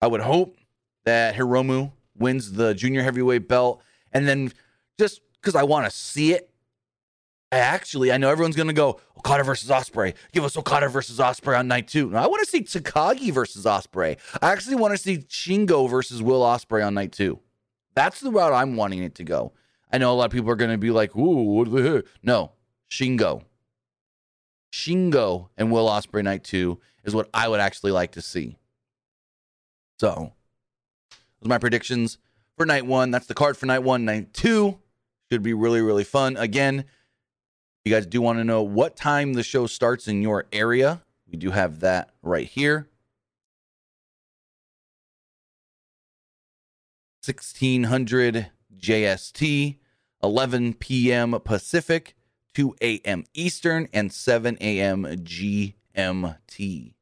I 0.00 0.06
would 0.06 0.20
hope 0.20 0.56
that 1.04 1.34
Hiromu 1.34 1.92
wins 2.16 2.52
the 2.52 2.74
junior 2.74 3.02
heavyweight 3.02 3.48
belt. 3.48 3.82
And 4.12 4.26
then 4.26 4.52
just 4.98 5.20
because 5.40 5.54
I 5.54 5.62
want 5.62 5.86
to 5.86 5.90
see 5.90 6.32
it, 6.32 6.50
I 7.52 7.58
actually, 7.58 8.10
I 8.10 8.16
know 8.16 8.30
everyone's 8.30 8.56
going 8.56 8.68
to 8.68 8.74
go 8.74 9.00
Okada 9.16 9.44
versus 9.44 9.70
Ospreay. 9.70 10.14
Give 10.32 10.44
us 10.44 10.56
Okada 10.56 10.88
versus 10.88 11.18
Ospreay 11.18 11.58
on 11.58 11.68
night 11.68 11.86
two. 11.86 12.10
No, 12.10 12.18
I 12.18 12.26
want 12.26 12.44
to 12.44 12.50
see 12.50 12.62
Takagi 12.62 13.32
versus 13.32 13.64
Ospreay. 13.64 14.18
I 14.42 14.50
actually 14.50 14.76
want 14.76 14.92
to 14.92 14.98
see 14.98 15.18
Shingo 15.18 15.88
versus 15.88 16.20
Will 16.20 16.40
Ospreay 16.40 16.84
on 16.84 16.94
night 16.94 17.12
two. 17.12 17.38
That's 17.94 18.18
the 18.18 18.32
route 18.32 18.52
I'm 18.52 18.74
wanting 18.74 19.04
it 19.04 19.14
to 19.16 19.24
go. 19.24 19.52
I 19.92 19.98
know 19.98 20.12
a 20.12 20.14
lot 20.16 20.24
of 20.24 20.32
people 20.32 20.50
are 20.50 20.56
going 20.56 20.72
to 20.72 20.78
be 20.78 20.90
like, 20.90 21.14
"Ooh, 21.14 21.42
what 21.44 21.70
the 21.70 21.82
heck?" 21.82 22.04
No, 22.24 22.50
Shingo. 22.90 23.44
Shingo 24.74 25.50
and 25.56 25.70
Will 25.70 25.86
Ospreay 25.86 26.24
night 26.24 26.42
two 26.42 26.80
is 27.04 27.14
what 27.14 27.30
I 27.32 27.46
would 27.46 27.60
actually 27.60 27.92
like 27.92 28.10
to 28.12 28.20
see. 28.20 28.58
So, 30.00 30.32
those 31.38 31.46
are 31.46 31.48
my 31.48 31.58
predictions 31.58 32.18
for 32.56 32.66
night 32.66 32.84
one. 32.84 33.12
That's 33.12 33.26
the 33.26 33.34
card 33.34 33.56
for 33.56 33.66
night 33.66 33.84
one. 33.84 34.04
Night 34.04 34.34
two 34.34 34.80
should 35.30 35.44
be 35.44 35.54
really, 35.54 35.80
really 35.80 36.02
fun. 36.02 36.36
Again, 36.36 36.86
you 37.84 37.92
guys 37.92 38.04
do 38.04 38.20
want 38.20 38.40
to 38.40 38.44
know 38.44 38.64
what 38.64 38.96
time 38.96 39.34
the 39.34 39.44
show 39.44 39.68
starts 39.68 40.08
in 40.08 40.22
your 40.22 40.46
area. 40.52 41.02
We 41.30 41.38
do 41.38 41.52
have 41.52 41.78
that 41.80 42.10
right 42.20 42.48
here. 42.48 42.88
1600 47.24 48.50
JST, 48.76 49.76
11 50.20 50.74
p.m. 50.74 51.40
Pacific. 51.44 52.16
2 52.54 52.76
a.m. 52.80 53.24
Eastern, 53.34 53.88
and 53.92 54.12
7 54.12 54.56
a.m. 54.60 55.04
GMT. 55.04 56.94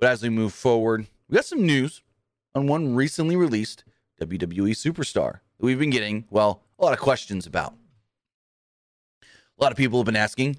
But 0.00 0.08
as 0.08 0.22
we 0.22 0.30
move 0.30 0.52
forward, 0.52 1.06
we 1.28 1.36
got 1.36 1.44
some 1.44 1.64
news 1.64 2.02
on 2.54 2.66
one 2.66 2.94
recently 2.94 3.36
released 3.36 3.84
WWE 4.20 4.70
superstar 4.70 5.40
that 5.58 5.66
we've 5.66 5.78
been 5.78 5.90
getting, 5.90 6.24
well, 6.30 6.62
a 6.78 6.84
lot 6.84 6.92
of 6.92 6.98
questions 6.98 7.46
about. 7.46 7.74
A 9.22 9.62
lot 9.62 9.70
of 9.70 9.78
people 9.78 9.98
have 9.98 10.06
been 10.06 10.16
asking, 10.16 10.56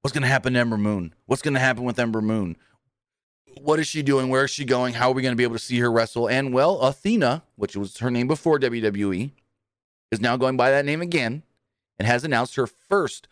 what's 0.00 0.14
going 0.14 0.22
to 0.22 0.28
happen 0.28 0.54
to 0.54 0.58
Ember 0.58 0.78
Moon? 0.78 1.14
What's 1.26 1.42
going 1.42 1.54
to 1.54 1.60
happen 1.60 1.84
with 1.84 1.98
Ember 1.98 2.22
Moon? 2.22 2.56
What 3.60 3.78
is 3.78 3.86
she 3.86 4.02
doing? 4.02 4.28
Where 4.28 4.44
is 4.44 4.50
she 4.50 4.64
going? 4.64 4.94
How 4.94 5.10
are 5.10 5.14
we 5.14 5.22
going 5.22 5.32
to 5.32 5.36
be 5.36 5.42
able 5.42 5.56
to 5.56 5.62
see 5.62 5.78
her 5.80 5.90
wrestle? 5.90 6.28
And 6.28 6.54
well, 6.54 6.80
Athena, 6.80 7.42
which 7.56 7.76
was 7.76 7.98
her 7.98 8.10
name 8.10 8.28
before 8.28 8.58
WWE, 8.58 9.32
is 10.10 10.20
now 10.20 10.36
going 10.36 10.56
by 10.56 10.70
that 10.70 10.84
name 10.84 11.00
again 11.00 11.42
and 11.98 12.06
has 12.06 12.24
announced 12.24 12.56
her 12.56 12.66
first 12.66 13.28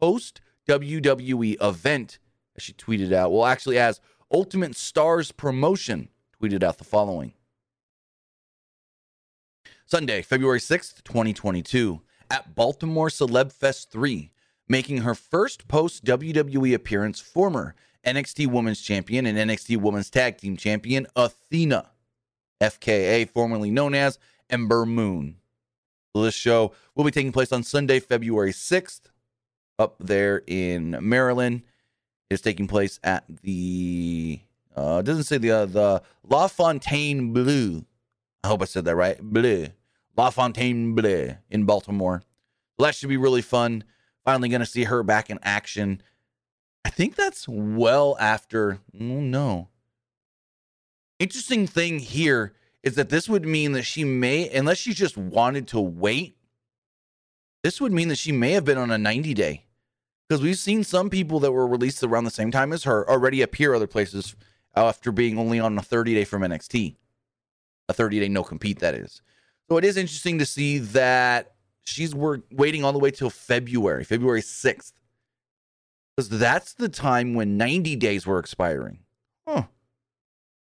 post 0.00 0.40
WWE 0.68 1.56
event, 1.62 2.18
as 2.56 2.62
she 2.62 2.72
tweeted 2.72 3.12
out. 3.12 3.32
Well, 3.32 3.44
actually, 3.44 3.78
as 3.78 4.00
Ultimate 4.32 4.76
Stars 4.76 5.32
Promotion 5.32 6.08
tweeted 6.40 6.62
out 6.62 6.78
the 6.78 6.84
following 6.84 7.32
Sunday, 9.84 10.20
February 10.22 10.58
6th, 10.58 11.04
2022, 11.04 12.00
at 12.28 12.56
Baltimore 12.56 13.08
Celeb 13.08 13.52
Fest 13.52 13.92
3, 13.92 14.32
making 14.68 14.98
her 14.98 15.14
first 15.14 15.68
post 15.68 16.04
WWE 16.04 16.74
appearance, 16.74 17.20
former 17.20 17.76
NXT 18.04 18.48
Women's 18.48 18.80
Champion 18.80 19.26
and 19.26 19.38
NXT 19.38 19.76
Women's 19.76 20.10
Tag 20.10 20.38
Team 20.38 20.56
Champion 20.56 21.06
Athena, 21.14 21.90
FKA, 22.60 23.28
formerly 23.28 23.70
known 23.70 23.94
as 23.94 24.18
Ember 24.50 24.84
Moon. 24.84 25.36
This 26.22 26.34
show 26.34 26.72
will 26.94 27.04
be 27.04 27.10
taking 27.10 27.32
place 27.32 27.52
on 27.52 27.62
Sunday, 27.62 28.00
February 28.00 28.52
6th, 28.52 29.02
up 29.78 29.96
there 29.98 30.42
in 30.46 30.96
Maryland. 31.00 31.62
It's 32.30 32.42
taking 32.42 32.66
place 32.66 32.98
at 33.04 33.24
the 33.42 34.40
uh 34.74 35.02
doesn't 35.02 35.24
say 35.24 35.38
the 35.38 35.50
uh, 35.50 35.66
the 35.66 36.02
La 36.28 36.48
Fontaine 36.48 37.32
Bleu. 37.32 37.84
I 38.42 38.48
hope 38.48 38.62
I 38.62 38.66
said 38.66 38.84
that 38.84 38.96
right. 38.96 39.20
Bleu. 39.20 39.68
La 40.16 40.30
Fontaine 40.30 40.94
Bleu 40.94 41.36
in 41.50 41.64
Baltimore. 41.64 42.22
Well, 42.78 42.86
that 42.86 42.94
should 42.94 43.08
be 43.08 43.16
really 43.16 43.42
fun. 43.42 43.84
Finally 44.24 44.48
going 44.48 44.60
to 44.60 44.66
see 44.66 44.84
her 44.84 45.02
back 45.02 45.30
in 45.30 45.38
action. 45.42 46.02
I 46.84 46.90
think 46.90 47.16
that's 47.16 47.48
well 47.48 48.16
after. 48.18 48.80
Oh, 48.94 49.20
no. 49.20 49.68
Interesting 51.18 51.66
thing 51.66 51.98
here 51.98 52.52
is 52.86 52.94
that 52.94 53.08
this 53.08 53.28
would 53.28 53.44
mean 53.44 53.72
that 53.72 53.82
she 53.82 54.04
may, 54.04 54.48
unless 54.48 54.78
she 54.78 54.94
just 54.94 55.16
wanted 55.16 55.66
to 55.66 55.80
wait, 55.80 56.36
this 57.64 57.80
would 57.80 57.90
mean 57.90 58.06
that 58.06 58.16
she 58.16 58.30
may 58.30 58.52
have 58.52 58.64
been 58.64 58.78
on 58.78 58.92
a 58.92 58.96
90 58.96 59.34
day. 59.34 59.64
Because 60.28 60.40
we've 60.40 60.56
seen 60.56 60.84
some 60.84 61.10
people 61.10 61.40
that 61.40 61.50
were 61.50 61.66
released 61.66 62.04
around 62.04 62.24
the 62.24 62.30
same 62.30 62.52
time 62.52 62.72
as 62.72 62.84
her 62.84 63.08
already 63.10 63.42
appear 63.42 63.74
other 63.74 63.88
places 63.88 64.36
after 64.76 65.10
being 65.10 65.36
only 65.36 65.58
on 65.58 65.76
a 65.76 65.82
30 65.82 66.14
day 66.14 66.22
from 66.22 66.42
NXT. 66.42 66.94
A 67.88 67.92
30 67.92 68.20
day 68.20 68.28
no 68.28 68.44
compete, 68.44 68.78
that 68.78 68.94
is. 68.94 69.20
So 69.68 69.78
it 69.78 69.84
is 69.84 69.96
interesting 69.96 70.38
to 70.38 70.46
see 70.46 70.78
that 70.78 71.54
she's 71.82 72.14
waiting 72.14 72.84
all 72.84 72.92
the 72.92 73.00
way 73.00 73.10
till 73.10 73.30
February, 73.30 74.04
February 74.04 74.42
6th. 74.42 74.92
Because 76.16 76.28
that's 76.28 76.74
the 76.74 76.88
time 76.88 77.34
when 77.34 77.56
90 77.56 77.96
days 77.96 78.28
were 78.28 78.38
expiring. 78.38 79.00
Huh. 79.44 79.64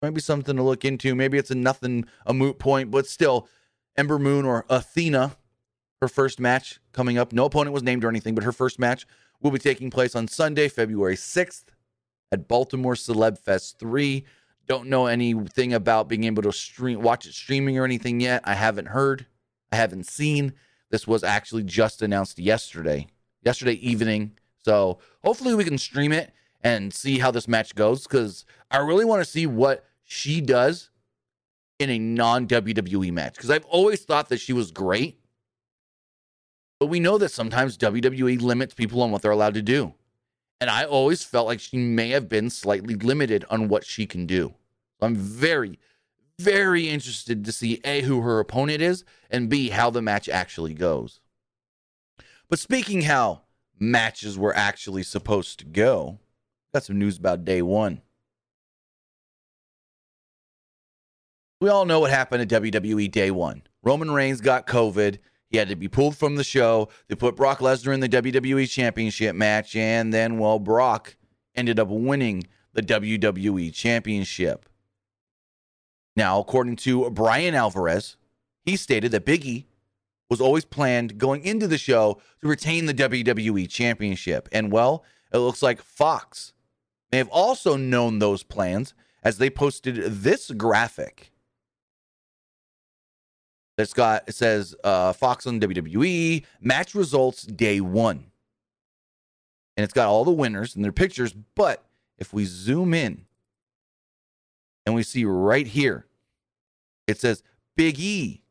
Might 0.02 0.14
be 0.14 0.22
something 0.22 0.56
to 0.56 0.64
look 0.64 0.86
into. 0.86 1.16
Maybe 1.16 1.38
it's 1.38 1.52
a 1.52 1.56
nothing, 1.56 2.06
a 2.26 2.34
moot 2.34 2.60
point, 2.60 2.92
but 2.92 3.08
still, 3.08 3.48
Ember 3.98 4.20
Moon 4.20 4.46
or 4.46 4.66
Athena, 4.70 5.36
her 6.02 6.08
first 6.08 6.40
match 6.40 6.80
coming 6.94 7.18
up. 7.18 7.34
No 7.34 7.46
opponent 7.46 7.74
was 7.74 7.84
named 7.84 8.04
or 8.04 8.10
anything, 8.10 8.36
but 8.36 8.44
her 8.44 8.52
first 8.52 8.78
match 8.78 9.08
will 9.42 9.52
be 9.52 9.60
taking 9.60 9.90
place 9.90 10.16
on 10.16 10.28
Sunday, 10.28 10.68
February 10.68 11.16
6th 11.16 11.66
at 12.32 12.48
Baltimore 12.48 12.94
Celeb 12.94 13.40
Fest 13.40 13.80
3. 13.80 14.24
Don't 14.68 14.88
know 14.88 15.08
anything 15.08 15.74
about 15.74 16.08
being 16.08 16.26
able 16.26 16.44
to 16.44 16.52
stream 16.52 17.02
watch 17.02 17.26
it 17.26 17.34
streaming 17.34 17.78
or 17.80 17.86
anything 17.86 18.20
yet. 18.20 18.42
I 18.44 18.54
haven't 18.54 18.90
heard. 18.90 19.26
I 19.72 19.78
haven't 19.78 20.06
seen. 20.06 20.54
This 20.92 21.08
was 21.08 21.24
actually 21.24 21.64
just 21.64 22.02
announced 22.02 22.38
yesterday. 22.38 23.08
Yesterday 23.44 23.74
evening. 23.74 24.38
So 24.64 25.00
hopefully 25.24 25.56
we 25.56 25.64
can 25.64 25.78
stream 25.78 26.12
it 26.12 26.32
and 26.62 26.94
see 26.94 27.20
how 27.20 27.32
this 27.32 27.48
match 27.48 27.76
goes 27.76 28.04
because 28.04 28.46
I 28.72 28.78
really 28.78 29.06
want 29.06 29.24
to 29.24 29.30
see 29.30 29.46
what 29.46 29.86
she 30.04 30.42
does 30.42 30.90
in 31.80 31.90
a 31.90 32.00
non 32.00 32.48
WWE 32.48 33.12
match 33.12 33.36
because 33.36 33.52
I've 33.52 33.66
always 33.66 34.04
thought 34.04 34.30
that 34.30 34.40
she 34.40 34.54
was 34.54 34.72
great. 34.72 35.20
But 36.80 36.88
we 36.88 37.00
know 37.00 37.18
that 37.18 37.32
sometimes 37.32 37.78
WWE 37.78 38.42
limits 38.42 38.74
people 38.74 39.02
on 39.02 39.12
what 39.12 39.22
they're 39.22 39.32
allowed 39.32 39.56
to 39.56 39.64
do. 39.64 39.96
And 40.60 40.70
I 40.70 40.86
always 40.86 41.24
felt 41.24 41.48
like 41.48 41.60
she 41.60 41.78
may 41.78 42.10
have 42.10 42.30
been 42.30 42.50
slightly 42.50 42.96
limited 42.96 43.46
on 43.50 43.68
what 43.68 43.86
she 43.86 44.06
can 44.06 44.26
do. 44.26 44.54
I'm 45.02 45.16
very, 45.16 45.80
very 46.40 46.90
interested 46.90 47.46
to 47.46 47.52
see 47.52 47.80
A, 47.84 48.02
who 48.02 48.22
her 48.22 48.40
opponent 48.40 48.82
is, 48.82 49.04
and 49.30 49.50
B, 49.50 49.70
how 49.70 49.90
the 49.90 50.02
match 50.02 50.28
actually 50.30 50.74
goes. 50.74 51.20
But 52.50 52.60
speaking 52.60 53.04
how 53.04 53.44
matches 53.80 54.38
were 54.38 54.56
actually 54.56 55.04
supposed 55.04 55.60
to 55.60 55.66
go, 55.66 56.20
got 56.78 56.84
some 56.84 57.00
news 57.00 57.18
about 57.18 57.44
day 57.44 57.64
one. 57.64 58.00
We 61.60 61.70
all 61.70 61.86
know 61.86 62.02
what 62.02 62.12
happened 62.12 62.44
at 62.44 62.62
WWE 62.62 63.10
day 63.10 63.32
one. 63.32 63.64
Roman 63.82 64.12
Reigns 64.12 64.42
got 64.42 64.68
COVID. 64.68 65.18
He 65.50 65.58
had 65.58 65.70
to 65.70 65.76
be 65.76 65.88
pulled 65.88 66.16
from 66.16 66.36
the 66.36 66.44
show. 66.44 66.90
They 67.08 67.16
put 67.16 67.36
Brock 67.36 67.60
Lesnar 67.62 67.96
in 67.96 68.00
the 68.00 68.08
WWE 68.08 68.70
Championship 68.70 69.36
match, 69.36 69.76
and 69.76 70.14
then, 70.14 70.38
well, 70.38 70.60
Brock 70.60 71.16
ended 71.56 71.80
up 71.80 71.88
winning 71.88 72.44
the 72.74 72.84
WWE 72.84 73.74
Championship. 73.74 74.70
Now, 76.16 76.40
according 76.40 76.76
to 76.78 77.10
Bryan 77.10 77.56
Alvarez, 77.56 78.18
he 78.62 78.76
stated 78.76 79.12
that 79.14 79.26
Big 79.26 79.44
E 79.48 79.66
was 80.30 80.42
always 80.42 80.66
planned 80.66 81.18
going 81.18 81.44
into 81.44 81.68
the 81.68 81.80
show 81.80 82.22
to 82.42 82.48
retain 82.48 82.86
the 82.86 82.94
WWE 82.94 83.68
Championship. 83.68 84.48
And, 84.52 84.72
well, 84.72 85.04
it 85.34 85.40
looks 85.40 85.64
like 85.64 85.82
Fox 85.82 86.54
may 87.12 87.18
have 87.20 87.30
also 87.30 87.76
known 87.76 88.20
those 88.20 88.44
plans 88.44 88.94
as 89.24 89.38
they 89.38 89.50
posted 89.50 89.96
this 89.96 90.52
graphic 90.52 91.32
that's 93.78 93.94
got 93.94 94.24
it 94.28 94.34
says 94.34 94.76
uh, 94.84 95.14
Fox 95.14 95.46
on 95.46 95.60
WWE 95.60 96.44
match 96.60 96.96
results 96.96 97.44
day 97.44 97.80
one, 97.80 98.26
and 99.78 99.84
it's 99.84 99.94
got 99.94 100.08
all 100.08 100.26
the 100.26 100.32
winners 100.32 100.76
and 100.76 100.84
their 100.84 100.92
pictures. 100.92 101.34
But 101.56 101.86
if 102.18 102.34
we 102.34 102.46
zoom 102.46 102.94
in 102.94 103.26
and 104.86 104.96
we 104.96 105.04
see 105.04 105.26
right 105.26 105.68
here, 105.68 106.08
it 107.06 107.20
says 107.20 107.44
Big 107.76 108.00
E 108.00 108.42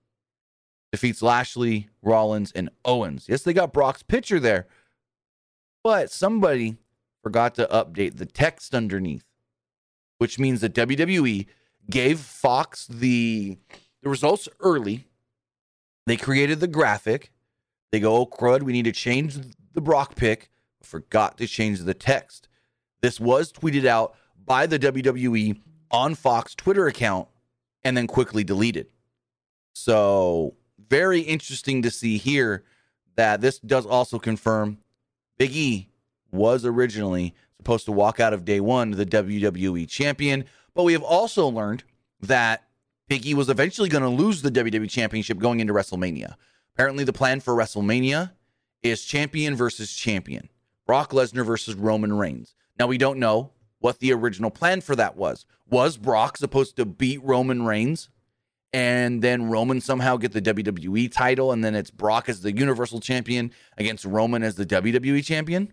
defeats 0.93 1.23
Lashley, 1.23 1.89
Rollins, 2.03 2.53
and 2.53 2.71
Owens. 2.85 3.27
Yes, 3.29 3.43
they 3.43 3.53
got 3.53 3.73
Brock's 3.73 4.05
picture 4.05 4.39
there, 4.39 4.69
but 5.83 6.11
somebody 6.11 6.77
forgot 7.27 7.57
to 7.57 7.67
update 7.73 8.19
the 8.19 8.25
text 8.25 8.73
underneath, 8.73 9.25
which 10.19 10.39
means 10.39 10.61
that 10.61 10.75
WWE 10.75 11.47
gave 11.91 12.21
Fox 12.21 12.87
the 12.87 13.59
the 14.01 14.09
results 14.09 14.49
early 14.61 15.09
they 16.07 16.17
created 16.17 16.61
the 16.61 16.69
graphic. 16.69 17.33
They 17.91 17.99
go, 17.99 18.17
oh, 18.19 18.27
crud, 18.27 18.63
we 18.63 18.73
need 18.73 18.85
to 18.85 18.93
change 18.93 19.37
the 19.75 19.81
Brock 19.81 20.15
pick. 20.15 20.51
Forgot 20.81 21.37
to 21.39 21.49
change 21.49 21.81
the 21.81 21.95
text. 21.95 22.47
This 23.03 23.19
was 23.19 23.53
tweeted 23.53 23.87
out 23.87 24.15
by 24.45 24.67
the 24.67 24.79
WWE 24.79 25.61
on 25.91 26.15
Fox 26.15 26.55
Twitter 26.55 26.87
account 26.87 27.27
and 27.83 27.97
then 27.97 28.07
quickly 28.07 28.45
deleted. 28.45 28.87
So, 29.75 30.55
very 30.89 31.23
interesting 31.23 31.83
to 31.83 31.91
see 31.91 32.19
here 32.19 32.63
that 33.17 33.41
this 33.41 33.59
does 33.59 33.85
also 33.85 34.21
confirm 34.21 34.79
Big 35.39 35.57
E 35.57 35.89
was 36.37 36.65
originally 36.65 37.35
supposed 37.59 37.87
to 37.87 37.93
walk 37.93 38.21
out 38.21 38.33
of 38.33 38.45
day 38.45 38.61
one 38.61 38.93
the 38.93 39.07
WWE 39.07 39.89
champion. 39.89 40.45
But 40.75 40.85
we 40.85 40.93
have 40.93 41.03
also 41.03 41.49
learned 41.49 41.85
that 42.21 42.65
Big 43.09 43.27
E 43.27 43.35
was 43.35 43.49
eventually 43.49 43.89
going 43.89 44.03
to 44.03 44.09
lose 44.09 44.43
the 44.43 44.51
WWE 44.51 44.91
Championship 44.91 45.39
going 45.39 45.61
into 45.61 45.73
WrestleMania. 45.73 46.35
Apparently, 46.75 47.05
the 47.05 47.13
plan 47.13 47.41
for 47.41 47.55
WrestleMania 47.55 48.33
is 48.83 49.05
champion 49.05 49.57
versus 49.57 49.93
champion 49.95 50.49
Brock 50.87 51.11
Lesnar 51.13 51.45
versus 51.45 51.75
Roman 51.75 52.17
Reigns. 52.17 52.55
Now, 52.79 52.87
we 52.87 52.99
don't 52.99 53.19
know 53.19 53.53
what 53.81 53.99
the 54.01 54.13
original 54.13 54.51
plan 54.51 54.81
for 54.81 54.95
that 54.97 55.17
was. 55.17 55.47
Was 55.69 55.97
Brock 55.97 56.37
supposed 56.37 56.77
to 56.77 56.85
beat 56.85 57.23
Roman 57.25 57.65
Reigns 57.65 58.09
and 58.73 59.23
then 59.23 59.49
Roman 59.49 59.81
somehow 59.81 60.17
get 60.17 60.33
the 60.33 60.43
WWE 60.43 61.11
title 61.11 61.53
and 61.53 61.65
then 61.65 61.75
it's 61.75 61.91
Brock 61.91 62.29
as 62.29 62.43
the 62.43 62.57
Universal 62.57 63.01
Champion 63.01 63.53
against 63.79 64.05
Roman 64.05 64.43
as 64.43 64.57
the 64.57 64.67
WWE 64.67 65.25
Champion? 65.25 65.73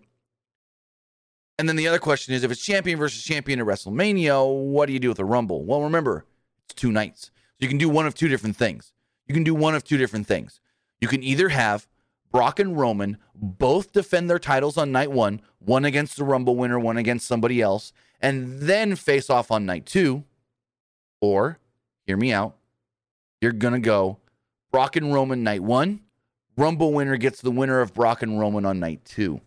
And 1.58 1.68
then 1.68 1.76
the 1.76 1.86
other 1.86 1.98
question 1.98 2.34
is 2.34 2.42
if 2.42 2.50
it's 2.50 2.64
champion 2.64 2.98
versus 2.98 3.22
champion 3.22 3.60
at 3.60 3.66
WrestleMania, 3.66 4.44
what 4.70 4.86
do 4.86 4.92
you 4.92 4.98
do 4.98 5.08
with 5.08 5.18
the 5.18 5.24
Rumble? 5.24 5.64
Well, 5.64 5.82
remember, 5.82 6.24
it's 6.64 6.74
two 6.74 6.90
nights. 6.90 7.30
So 7.34 7.58
you 7.60 7.68
can 7.68 7.78
do 7.78 7.88
one 7.88 8.06
of 8.06 8.14
two 8.14 8.28
different 8.28 8.56
things. 8.56 8.92
You 9.26 9.34
can 9.34 9.44
do 9.44 9.54
one 9.54 9.74
of 9.74 9.84
two 9.84 9.96
different 9.96 10.26
things. 10.26 10.60
You 11.00 11.08
can 11.08 11.22
either 11.22 11.50
have 11.50 11.86
Brock 12.32 12.58
and 12.58 12.76
Roman 12.76 13.18
both 13.34 13.92
defend 13.92 14.28
their 14.28 14.40
titles 14.40 14.76
on 14.76 14.90
night 14.90 15.12
one, 15.12 15.40
one 15.60 15.84
against 15.84 16.16
the 16.16 16.24
Rumble 16.24 16.56
winner, 16.56 16.78
one 16.78 16.96
against 16.96 17.28
somebody 17.28 17.60
else, 17.60 17.92
and 18.20 18.60
then 18.60 18.96
face 18.96 19.30
off 19.30 19.50
on 19.50 19.64
night 19.64 19.86
two. 19.86 20.24
Or, 21.20 21.58
hear 22.06 22.16
me 22.16 22.32
out, 22.32 22.56
you're 23.40 23.52
going 23.52 23.74
to 23.74 23.80
go 23.80 24.18
Brock 24.72 24.96
and 24.96 25.14
Roman 25.14 25.44
night 25.44 25.62
one, 25.62 26.00
Rumble 26.56 26.92
winner 26.92 27.16
gets 27.16 27.40
the 27.40 27.52
winner 27.52 27.80
of 27.80 27.94
Brock 27.94 28.22
and 28.22 28.40
Roman 28.40 28.64
on 28.64 28.80
night 28.80 29.04
two. 29.04 29.40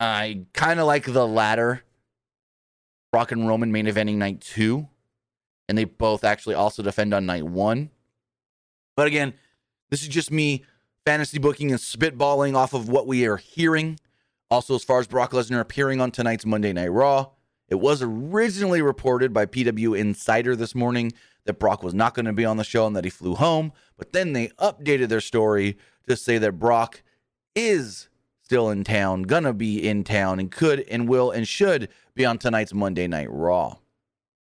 I 0.00 0.46
kind 0.52 0.78
of 0.80 0.86
like 0.86 1.04
the 1.04 1.26
latter 1.26 1.82
Brock 3.10 3.32
and 3.32 3.48
Roman 3.48 3.72
main 3.72 3.86
eventing 3.86 4.16
night 4.16 4.40
two, 4.40 4.88
and 5.68 5.76
they 5.76 5.84
both 5.84 6.24
actually 6.24 6.54
also 6.54 6.82
defend 6.82 7.14
on 7.14 7.26
night 7.26 7.44
one. 7.44 7.90
But 8.96 9.06
again, 9.06 9.34
this 9.90 10.02
is 10.02 10.08
just 10.08 10.30
me 10.30 10.64
fantasy 11.06 11.38
booking 11.38 11.70
and 11.70 11.80
spitballing 11.80 12.54
off 12.54 12.74
of 12.74 12.88
what 12.88 13.06
we 13.06 13.26
are 13.26 13.38
hearing. 13.38 13.98
Also, 14.50 14.74
as 14.74 14.84
far 14.84 15.00
as 15.00 15.06
Brock 15.06 15.32
Lesnar 15.32 15.60
appearing 15.60 16.00
on 16.00 16.10
tonight's 16.10 16.44
Monday 16.44 16.72
Night 16.72 16.88
Raw, 16.88 17.30
it 17.68 17.76
was 17.76 18.02
originally 18.02 18.82
reported 18.82 19.32
by 19.32 19.46
PW 19.46 19.98
Insider 19.98 20.56
this 20.56 20.74
morning 20.74 21.12
that 21.44 21.58
Brock 21.58 21.82
was 21.82 21.94
not 21.94 22.14
going 22.14 22.26
to 22.26 22.32
be 22.32 22.44
on 22.44 22.56
the 22.56 22.64
show 22.64 22.86
and 22.86 22.96
that 22.96 23.04
he 23.04 23.10
flew 23.10 23.34
home. 23.34 23.72
But 23.96 24.12
then 24.12 24.32
they 24.32 24.48
updated 24.58 25.08
their 25.08 25.20
story 25.20 25.76
to 26.08 26.16
say 26.16 26.38
that 26.38 26.58
Brock 26.58 27.02
is 27.54 28.07
still 28.48 28.70
in 28.70 28.82
town, 28.82 29.24
gonna 29.24 29.52
be 29.52 29.86
in 29.86 30.02
town, 30.02 30.40
and 30.40 30.50
could 30.50 30.80
and 30.88 31.06
will 31.06 31.30
and 31.30 31.46
should 31.46 31.86
be 32.14 32.24
on 32.24 32.38
tonight's 32.38 32.72
Monday 32.72 33.06
Night 33.06 33.28
Raw. 33.30 33.76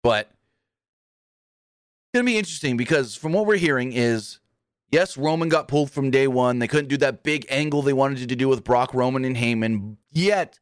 But 0.03 0.27
it's 0.27 2.12
gonna 2.12 2.27
be 2.27 2.37
interesting 2.37 2.77
because 2.77 3.14
from 3.14 3.33
what 3.33 3.46
we're 3.46 3.57
hearing 3.57 3.94
is 3.94 4.40
yes, 4.92 5.16
Roman 5.16 5.48
got 5.48 5.68
pulled 5.68 5.90
from 5.90 6.11
day 6.11 6.29
one. 6.29 6.59
They 6.59 6.68
couldn't 6.68 6.88
do 6.88 6.98
that 6.98 7.22
big 7.22 7.46
angle 7.48 7.81
they 7.81 7.94
wanted 7.94 8.29
to 8.29 8.37
do 8.37 8.46
with 8.46 8.62
Brock, 8.62 8.92
Roman, 8.92 9.24
and 9.24 9.38
Heyman. 9.38 9.96
Yet, 10.12 10.59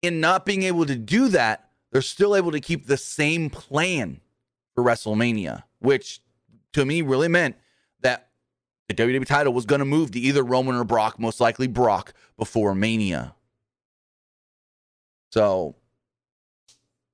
in 0.00 0.20
not 0.20 0.46
being 0.46 0.62
able 0.62 0.86
to 0.86 0.96
do 0.96 1.28
that, 1.28 1.68
they're 1.92 2.00
still 2.00 2.34
able 2.34 2.52
to 2.52 2.60
keep 2.60 2.86
the 2.86 2.96
same 2.96 3.50
plan 3.50 4.22
for 4.74 4.82
WrestleMania, 4.82 5.64
which 5.80 6.22
to 6.72 6.86
me 6.86 7.02
really 7.02 7.28
meant 7.28 7.56
the 8.88 8.94
WWE 8.94 9.26
title 9.26 9.52
was 9.52 9.66
going 9.66 9.78
to 9.78 9.84
move 9.84 10.10
to 10.12 10.20
either 10.20 10.42
Roman 10.42 10.74
or 10.74 10.84
Brock, 10.84 11.18
most 11.18 11.40
likely 11.40 11.66
Brock, 11.66 12.12
before 12.36 12.74
Mania. 12.74 13.34
So 15.30 15.76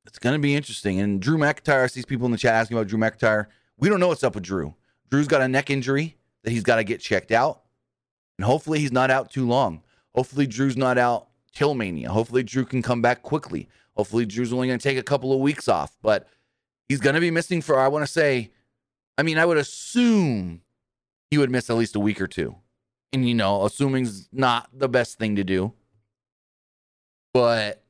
it's 0.06 0.18
going 0.18 0.34
to 0.34 0.40
be 0.40 0.54
interesting. 0.54 0.98
And 1.00 1.20
Drew 1.20 1.38
McIntyre, 1.38 1.84
I 1.84 1.86
see 1.86 2.02
people 2.02 2.26
in 2.26 2.32
the 2.32 2.38
chat 2.38 2.54
asking 2.54 2.76
about 2.76 2.88
Drew 2.88 2.98
McIntyre. 2.98 3.46
We 3.78 3.88
don't 3.88 4.00
know 4.00 4.08
what's 4.08 4.24
up 4.24 4.34
with 4.34 4.44
Drew. 4.44 4.74
Drew's 5.10 5.28
got 5.28 5.42
a 5.42 5.48
neck 5.48 5.70
injury 5.70 6.16
that 6.42 6.50
he's 6.50 6.62
got 6.62 6.76
to 6.76 6.84
get 6.84 7.00
checked 7.00 7.32
out. 7.32 7.62
And 8.38 8.44
hopefully 8.44 8.80
he's 8.80 8.92
not 8.92 9.10
out 9.10 9.30
too 9.30 9.46
long. 9.46 9.82
Hopefully 10.14 10.46
Drew's 10.46 10.76
not 10.76 10.98
out 10.98 11.28
till 11.54 11.74
Mania. 11.74 12.10
Hopefully 12.10 12.42
Drew 12.42 12.64
can 12.64 12.82
come 12.82 13.00
back 13.00 13.22
quickly. 13.22 13.68
Hopefully 13.96 14.26
Drew's 14.26 14.52
only 14.52 14.68
going 14.68 14.78
to 14.78 14.82
take 14.82 14.98
a 14.98 15.02
couple 15.02 15.32
of 15.32 15.40
weeks 15.40 15.68
off. 15.68 15.96
But 16.02 16.26
he's 16.88 17.00
going 17.00 17.14
to 17.14 17.20
be 17.20 17.30
missing 17.30 17.62
for, 17.62 17.78
I 17.78 17.88
want 17.88 18.04
to 18.04 18.10
say, 18.10 18.50
I 19.16 19.22
mean, 19.22 19.38
I 19.38 19.44
would 19.44 19.58
assume 19.58 20.62
he 21.30 21.38
would 21.38 21.50
miss 21.50 21.70
at 21.70 21.76
least 21.76 21.96
a 21.96 22.00
week 22.00 22.20
or 22.20 22.26
two. 22.26 22.56
And, 23.12 23.26
you 23.28 23.34
know, 23.34 23.60
assuming's 23.60 24.28
not 24.32 24.68
the 24.72 24.88
best 24.88 25.18
thing 25.18 25.36
to 25.36 25.44
do. 25.44 25.72
But 27.32 27.82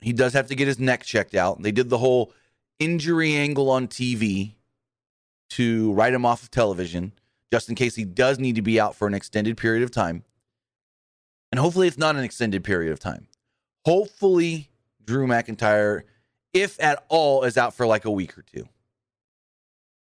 he 0.00 0.12
does 0.12 0.32
have 0.32 0.46
to 0.48 0.54
get 0.54 0.66
his 0.68 0.78
neck 0.78 1.02
checked 1.02 1.34
out. 1.34 1.62
They 1.62 1.72
did 1.72 1.90
the 1.90 1.98
whole 1.98 2.32
injury 2.78 3.34
angle 3.34 3.70
on 3.70 3.88
TV 3.88 4.54
to 5.50 5.92
write 5.92 6.14
him 6.14 6.26
off 6.26 6.42
of 6.42 6.50
television, 6.50 7.12
just 7.52 7.68
in 7.68 7.74
case 7.74 7.94
he 7.94 8.04
does 8.04 8.38
need 8.38 8.56
to 8.56 8.62
be 8.62 8.80
out 8.80 8.94
for 8.94 9.06
an 9.06 9.14
extended 9.14 9.56
period 9.56 9.82
of 9.82 9.90
time. 9.90 10.24
And 11.52 11.58
hopefully, 11.58 11.86
it's 11.86 11.98
not 11.98 12.16
an 12.16 12.24
extended 12.24 12.64
period 12.64 12.92
of 12.92 12.98
time. 12.98 13.28
Hopefully, 13.84 14.70
Drew 15.04 15.26
McIntyre, 15.26 16.02
if 16.52 16.82
at 16.82 17.04
all, 17.08 17.44
is 17.44 17.56
out 17.56 17.74
for 17.74 17.86
like 17.86 18.04
a 18.04 18.10
week 18.10 18.36
or 18.36 18.42
two. 18.42 18.68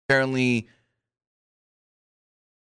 Apparently, 0.07 0.67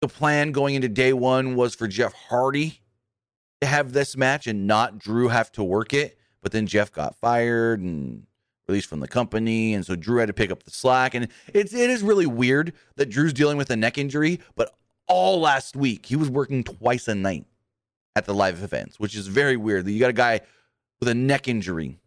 the 0.06 0.14
plan 0.14 0.52
going 0.52 0.74
into 0.74 0.88
day 0.88 1.12
one 1.12 1.56
was 1.56 1.74
for 1.74 1.88
Jeff 1.88 2.12
Hardy 2.12 2.80
to 3.60 3.66
have 3.66 3.92
this 3.92 4.16
match 4.16 4.46
and 4.46 4.66
not 4.66 4.98
Drew 4.98 5.28
have 5.28 5.50
to 5.52 5.64
work 5.64 5.92
it. 5.92 6.18
But 6.42 6.52
then 6.52 6.66
Jeff 6.66 6.92
got 6.92 7.16
fired 7.16 7.80
and 7.80 8.24
released 8.68 8.88
from 8.88 9.00
the 9.00 9.08
company, 9.08 9.74
and 9.74 9.84
so 9.84 9.96
Drew 9.96 10.18
had 10.18 10.28
to 10.28 10.32
pick 10.32 10.50
up 10.50 10.62
the 10.62 10.70
slack. 10.70 11.14
And 11.14 11.28
it's 11.52 11.74
it 11.74 11.90
is 11.90 12.02
really 12.02 12.26
weird 12.26 12.72
that 12.94 13.10
Drew's 13.10 13.32
dealing 13.32 13.56
with 13.56 13.70
a 13.70 13.76
neck 13.76 13.98
injury, 13.98 14.40
but 14.54 14.76
all 15.08 15.40
last 15.40 15.74
week 15.74 16.06
he 16.06 16.14
was 16.14 16.30
working 16.30 16.62
twice 16.62 17.08
a 17.08 17.14
night 17.14 17.46
at 18.14 18.26
the 18.26 18.34
live 18.34 18.62
events, 18.62 19.00
which 19.00 19.16
is 19.16 19.26
very 19.26 19.56
weird. 19.56 19.86
That 19.86 19.92
you 19.92 19.98
got 19.98 20.10
a 20.10 20.12
guy 20.12 20.40
with 21.00 21.08
a 21.08 21.14
neck 21.14 21.48
injury 21.48 21.98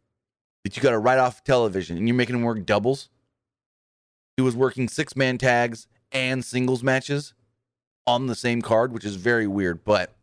that 0.64 0.78
you 0.78 0.84
got 0.84 0.92
to 0.92 1.00
write 1.00 1.20
off 1.20 1.44
television, 1.44 1.98
and 1.98 2.08
you're 2.08 2.16
making 2.16 2.36
him 2.36 2.44
work 2.44 2.66
doubles. 2.66 3.10
He 4.38 4.44
was 4.44 4.56
working 4.56 4.88
six 4.88 5.18
man 5.18 5.38
tags 5.38 5.88
and 6.14 6.46
singles 6.46 6.82
matches 6.82 7.34
on 8.10 8.26
the 8.26 8.36
same 8.36 8.62
card, 8.62 8.92
which 8.92 9.06
is 9.06 9.16
very 9.16 9.46
weird, 9.46 9.84
but 9.84 10.16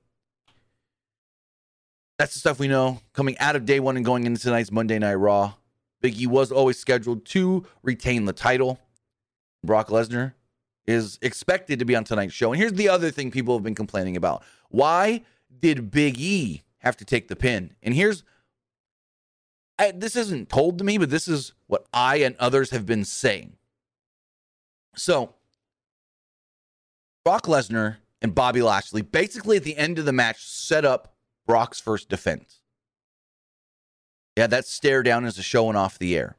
that's 2.18 2.34
the 2.34 2.40
stuff 2.40 2.58
we 2.58 2.66
know 2.66 3.00
coming 3.12 3.38
out 3.38 3.54
of 3.54 3.64
day 3.64 3.78
one 3.78 3.96
and 3.96 4.04
going 4.04 4.26
into 4.26 4.40
tonight's 4.40 4.72
Monday 4.72 4.98
Night 4.98 5.14
Raw. 5.14 5.54
Big 6.00 6.20
E 6.20 6.26
was 6.26 6.50
always 6.50 6.78
scheduled 6.78 7.24
to 7.26 7.64
retain 7.82 8.24
the 8.24 8.32
title. 8.32 8.80
Brock 9.62 9.88
Lesnar 9.88 10.34
is 10.86 11.18
expected 11.22 11.78
to 11.78 11.84
be 11.84 11.94
on 11.94 12.02
tonight's 12.02 12.34
show. 12.34 12.52
And 12.52 12.60
here's 12.60 12.72
the 12.72 12.88
other 12.88 13.10
thing 13.10 13.30
people 13.30 13.54
have 13.56 13.62
been 13.62 13.74
complaining 13.74 14.16
about. 14.16 14.42
Why 14.68 15.22
did 15.56 15.90
Big 15.90 16.18
E 16.18 16.64
have 16.78 16.96
to 16.96 17.04
take 17.04 17.28
the 17.28 17.36
pin? 17.36 17.74
And 17.82 17.94
here's 17.94 18.24
I, 19.78 19.92
this 19.92 20.16
isn't 20.16 20.48
told 20.48 20.78
to 20.78 20.84
me, 20.84 20.98
but 20.98 21.10
this 21.10 21.28
is 21.28 21.52
what 21.66 21.86
I 21.92 22.16
and 22.16 22.34
others 22.38 22.70
have 22.70 22.84
been 22.84 23.04
saying. 23.04 23.56
So, 24.96 25.34
Brock 27.26 27.46
Lesnar 27.46 27.96
and 28.22 28.36
Bobby 28.36 28.62
Lashley 28.62 29.02
basically 29.02 29.56
at 29.56 29.64
the 29.64 29.76
end 29.76 29.98
of 29.98 30.04
the 30.04 30.12
match 30.12 30.46
set 30.46 30.84
up 30.84 31.16
Brock's 31.44 31.80
first 31.80 32.08
defense. 32.08 32.60
Yeah, 34.36 34.46
that 34.46 34.64
stare 34.64 35.02
down 35.02 35.24
is 35.24 35.36
a 35.36 35.42
showing 35.42 35.74
off 35.74 35.98
the 35.98 36.16
air. 36.16 36.36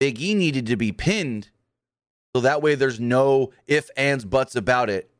Big 0.00 0.18
E 0.22 0.32
needed 0.32 0.64
to 0.68 0.76
be 0.78 0.90
pinned 0.90 1.50
so 2.34 2.40
that 2.40 2.62
way 2.62 2.74
there's 2.74 2.98
no 2.98 3.50
if, 3.66 3.90
ands, 3.94 4.24
buts 4.24 4.56
about 4.56 4.88
it. 4.88 5.10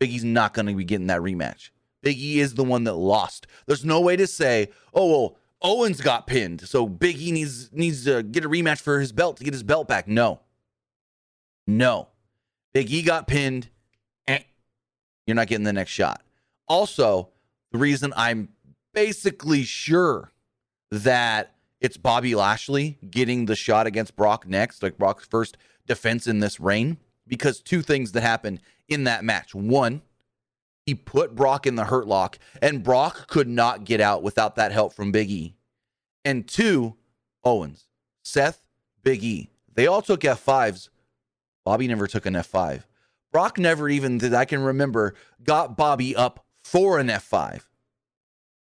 Big 0.00 0.10
E's 0.10 0.24
not 0.24 0.54
going 0.54 0.64
to 0.64 0.74
be 0.74 0.82
getting 0.82 1.08
that 1.08 1.20
rematch. 1.20 1.68
Big 2.02 2.16
E 2.16 2.40
is 2.40 2.54
the 2.54 2.64
one 2.64 2.84
that 2.84 2.94
lost. 2.94 3.46
There's 3.66 3.84
no 3.84 4.00
way 4.00 4.16
to 4.16 4.26
say, 4.26 4.70
oh, 4.94 5.10
well, 5.10 5.36
Owens 5.60 6.00
got 6.00 6.26
pinned, 6.26 6.62
so 6.62 6.88
Big 6.88 7.20
E 7.20 7.30
needs 7.30 7.70
needs 7.74 8.06
to 8.06 8.22
get 8.22 8.42
a 8.42 8.48
rematch 8.48 8.80
for 8.80 9.00
his 9.00 9.12
belt 9.12 9.36
to 9.36 9.44
get 9.44 9.52
his 9.52 9.62
belt 9.62 9.86
back. 9.86 10.08
No. 10.08 10.40
No. 11.66 12.08
Big 12.76 12.92
E 12.92 13.00
got 13.00 13.26
pinned. 13.26 13.70
Eh, 14.28 14.40
you're 15.26 15.34
not 15.34 15.46
getting 15.46 15.64
the 15.64 15.72
next 15.72 15.92
shot. 15.92 16.20
Also, 16.68 17.30
the 17.72 17.78
reason 17.78 18.12
I'm 18.14 18.50
basically 18.92 19.64
sure 19.64 20.30
that 20.90 21.54
it's 21.80 21.96
Bobby 21.96 22.34
Lashley 22.34 22.98
getting 23.08 23.46
the 23.46 23.56
shot 23.56 23.86
against 23.86 24.14
Brock 24.14 24.46
next, 24.46 24.82
like 24.82 24.98
Brock's 24.98 25.24
first 25.24 25.56
defense 25.86 26.26
in 26.26 26.40
this 26.40 26.60
reign, 26.60 26.98
because 27.26 27.60
two 27.60 27.80
things 27.80 28.12
that 28.12 28.20
happened 28.20 28.60
in 28.88 29.04
that 29.04 29.24
match. 29.24 29.54
One, 29.54 30.02
he 30.84 30.94
put 30.94 31.34
Brock 31.34 31.66
in 31.66 31.76
the 31.76 31.84
hurt 31.84 32.06
lock, 32.06 32.38
and 32.60 32.82
Brock 32.82 33.26
could 33.26 33.48
not 33.48 33.84
get 33.84 34.02
out 34.02 34.22
without 34.22 34.54
that 34.56 34.72
help 34.72 34.92
from 34.92 35.12
Big 35.12 35.30
E. 35.30 35.56
And 36.26 36.46
two, 36.46 36.96
Owens, 37.42 37.86
Seth, 38.22 38.68
Big 39.02 39.24
E. 39.24 39.48
They 39.72 39.86
all 39.86 40.02
took 40.02 40.20
F5s. 40.20 40.90
Bobby 41.66 41.88
never 41.88 42.06
took 42.06 42.24
an 42.26 42.34
F5. 42.34 42.84
Brock 43.32 43.58
never 43.58 43.88
even, 43.88 44.18
that 44.18 44.32
I 44.32 44.44
can 44.44 44.62
remember, 44.62 45.14
got 45.42 45.76
Bobby 45.76 46.14
up 46.14 46.46
for 46.64 47.00
an 47.00 47.08
F5. 47.08 47.62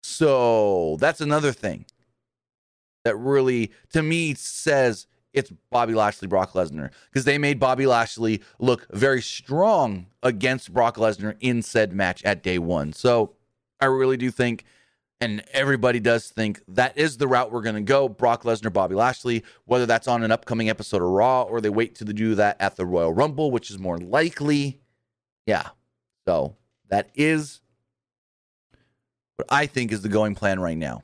So 0.02 0.96
that's 0.98 1.20
another 1.20 1.52
thing 1.52 1.86
that 3.04 3.14
really, 3.16 3.70
to 3.92 4.02
me, 4.02 4.34
says 4.34 5.06
it's 5.32 5.52
Bobby 5.70 5.94
Lashley, 5.94 6.26
Brock 6.26 6.54
Lesnar, 6.54 6.90
because 7.08 7.24
they 7.24 7.38
made 7.38 7.60
Bobby 7.60 7.86
Lashley 7.86 8.42
look 8.58 8.88
very 8.90 9.22
strong 9.22 10.06
against 10.24 10.74
Brock 10.74 10.96
Lesnar 10.96 11.36
in 11.38 11.62
said 11.62 11.92
match 11.92 12.24
at 12.24 12.42
day 12.42 12.58
one. 12.58 12.92
So 12.92 13.36
I 13.80 13.86
really 13.86 14.16
do 14.16 14.32
think, 14.32 14.64
and 15.20 15.42
everybody 15.52 16.00
does 16.00 16.28
think, 16.28 16.62
that 16.68 16.96
is 16.96 17.16
the 17.16 17.26
route 17.26 17.50
we're 17.50 17.62
going 17.62 17.74
to 17.74 17.80
go 17.80 18.08
Brock 18.08 18.44
Lesnar, 18.44 18.72
Bobby 18.72 18.94
Lashley, 18.94 19.44
whether 19.64 19.86
that's 19.86 20.06
on 20.06 20.22
an 20.22 20.30
upcoming 20.30 20.68
episode 20.68 21.02
of 21.02 21.08
Raw 21.08 21.42
or 21.42 21.60
they 21.60 21.70
wait 21.70 21.96
to 21.96 22.04
do 22.04 22.34
that 22.36 22.56
at 22.60 22.76
the 22.76 22.86
Royal 22.86 23.12
Rumble, 23.12 23.50
which 23.50 23.70
is 23.70 23.78
more 23.78 23.98
likely. 23.98 24.80
Yeah. 25.46 25.68
So 26.26 26.56
that 26.88 27.10
is 27.14 27.60
what 29.36 29.46
I 29.50 29.66
think 29.66 29.92
is 29.92 30.02
the 30.02 30.08
going 30.08 30.34
plan 30.34 30.60
right 30.60 30.78
now. 30.78 31.02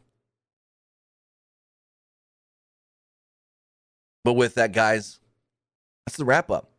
But 4.22 4.35
with 4.35 4.55
that, 4.55 4.72
guys, 4.72 5.18
that's 6.07 6.16
the 6.16 6.24
wrap 6.24 6.50
up. 6.50 6.70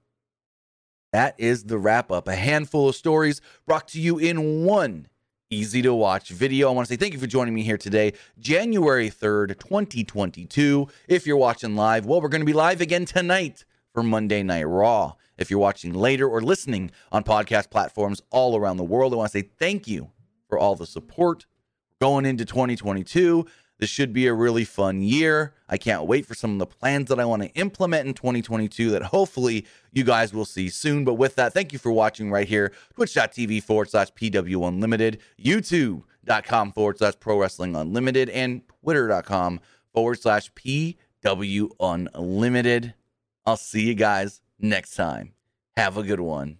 That 1.13 1.35
is 1.37 1.65
the 1.65 1.77
wrap 1.77 2.11
up. 2.11 2.27
A 2.27 2.35
handful 2.35 2.89
of 2.89 2.95
stories 2.95 3.39
brought 3.65 3.87
to 3.89 4.01
you 4.01 4.17
in 4.17 4.65
one 4.65 5.07
easy 5.49 5.81
to 5.81 5.93
watch 5.93 6.29
video. 6.29 6.69
I 6.69 6.71
want 6.73 6.87
to 6.87 6.93
say 6.93 6.97
thank 6.97 7.13
you 7.13 7.19
for 7.19 7.27
joining 7.27 7.53
me 7.53 7.63
here 7.63 7.77
today, 7.77 8.13
January 8.39 9.09
3rd, 9.09 9.59
2022. 9.59 10.87
If 11.07 11.27
you're 11.27 11.37
watching 11.37 11.75
live, 11.75 12.05
well, 12.05 12.21
we're 12.21 12.29
going 12.29 12.41
to 12.41 12.45
be 12.45 12.53
live 12.53 12.81
again 12.81 13.05
tonight 13.05 13.63
for 13.93 14.01
Monday 14.01 14.41
Night 14.43 14.63
Raw. 14.63 15.13
If 15.37 15.51
you're 15.51 15.59
watching 15.59 15.93
later 15.93 16.27
or 16.27 16.41
listening 16.41 16.91
on 17.11 17.23
podcast 17.23 17.69
platforms 17.69 18.21
all 18.31 18.57
around 18.57 18.77
the 18.77 18.83
world, 18.83 19.13
I 19.13 19.17
want 19.17 19.31
to 19.31 19.39
say 19.39 19.49
thank 19.59 19.87
you 19.87 20.11
for 20.49 20.57
all 20.57 20.75
the 20.75 20.87
support 20.87 21.45
going 22.01 22.25
into 22.25 22.45
2022. 22.45 23.45
This 23.77 23.89
should 23.89 24.13
be 24.13 24.27
a 24.27 24.33
really 24.33 24.63
fun 24.63 25.01
year. 25.01 25.53
I 25.67 25.77
can't 25.77 26.05
wait 26.07 26.25
for 26.25 26.33
some 26.33 26.53
of 26.53 26.59
the 26.59 26.65
plans 26.65 27.09
that 27.09 27.19
I 27.19 27.25
want 27.25 27.43
to 27.43 27.49
implement 27.49 28.07
in 28.07 28.13
2022 28.13 28.91
that 28.91 29.03
hopefully 29.03 29.65
you 29.91 30.03
guys 30.03 30.33
will 30.33 30.45
see 30.45 30.69
soon. 30.69 31.03
But 31.03 31.15
with 31.15 31.35
that, 31.35 31.53
thank 31.53 31.73
you 31.73 31.79
for 31.79 31.91
watching 31.91 32.31
right 32.31 32.47
here 32.47 32.71
twitch.tv 32.93 33.63
forward 33.63 33.89
slash 33.89 34.11
PW 34.13 34.67
Unlimited, 34.67 35.19
YouTube.com 35.41 36.71
forward 36.71 36.97
slash 36.97 37.15
Pro 37.19 37.39
Wrestling 37.39 37.75
Unlimited, 37.75 38.29
and 38.29 38.61
Twitter.com 38.81 39.59
forward 39.93 40.19
slash 40.19 40.51
PW 40.53 41.69
Unlimited. 41.79 42.93
I'll 43.45 43.57
see 43.57 43.87
you 43.87 43.95
guys 43.95 44.41
next 44.57 44.95
time. 44.95 45.33
Have 45.75 45.97
a 45.97 46.03
good 46.03 46.21
one. 46.21 46.59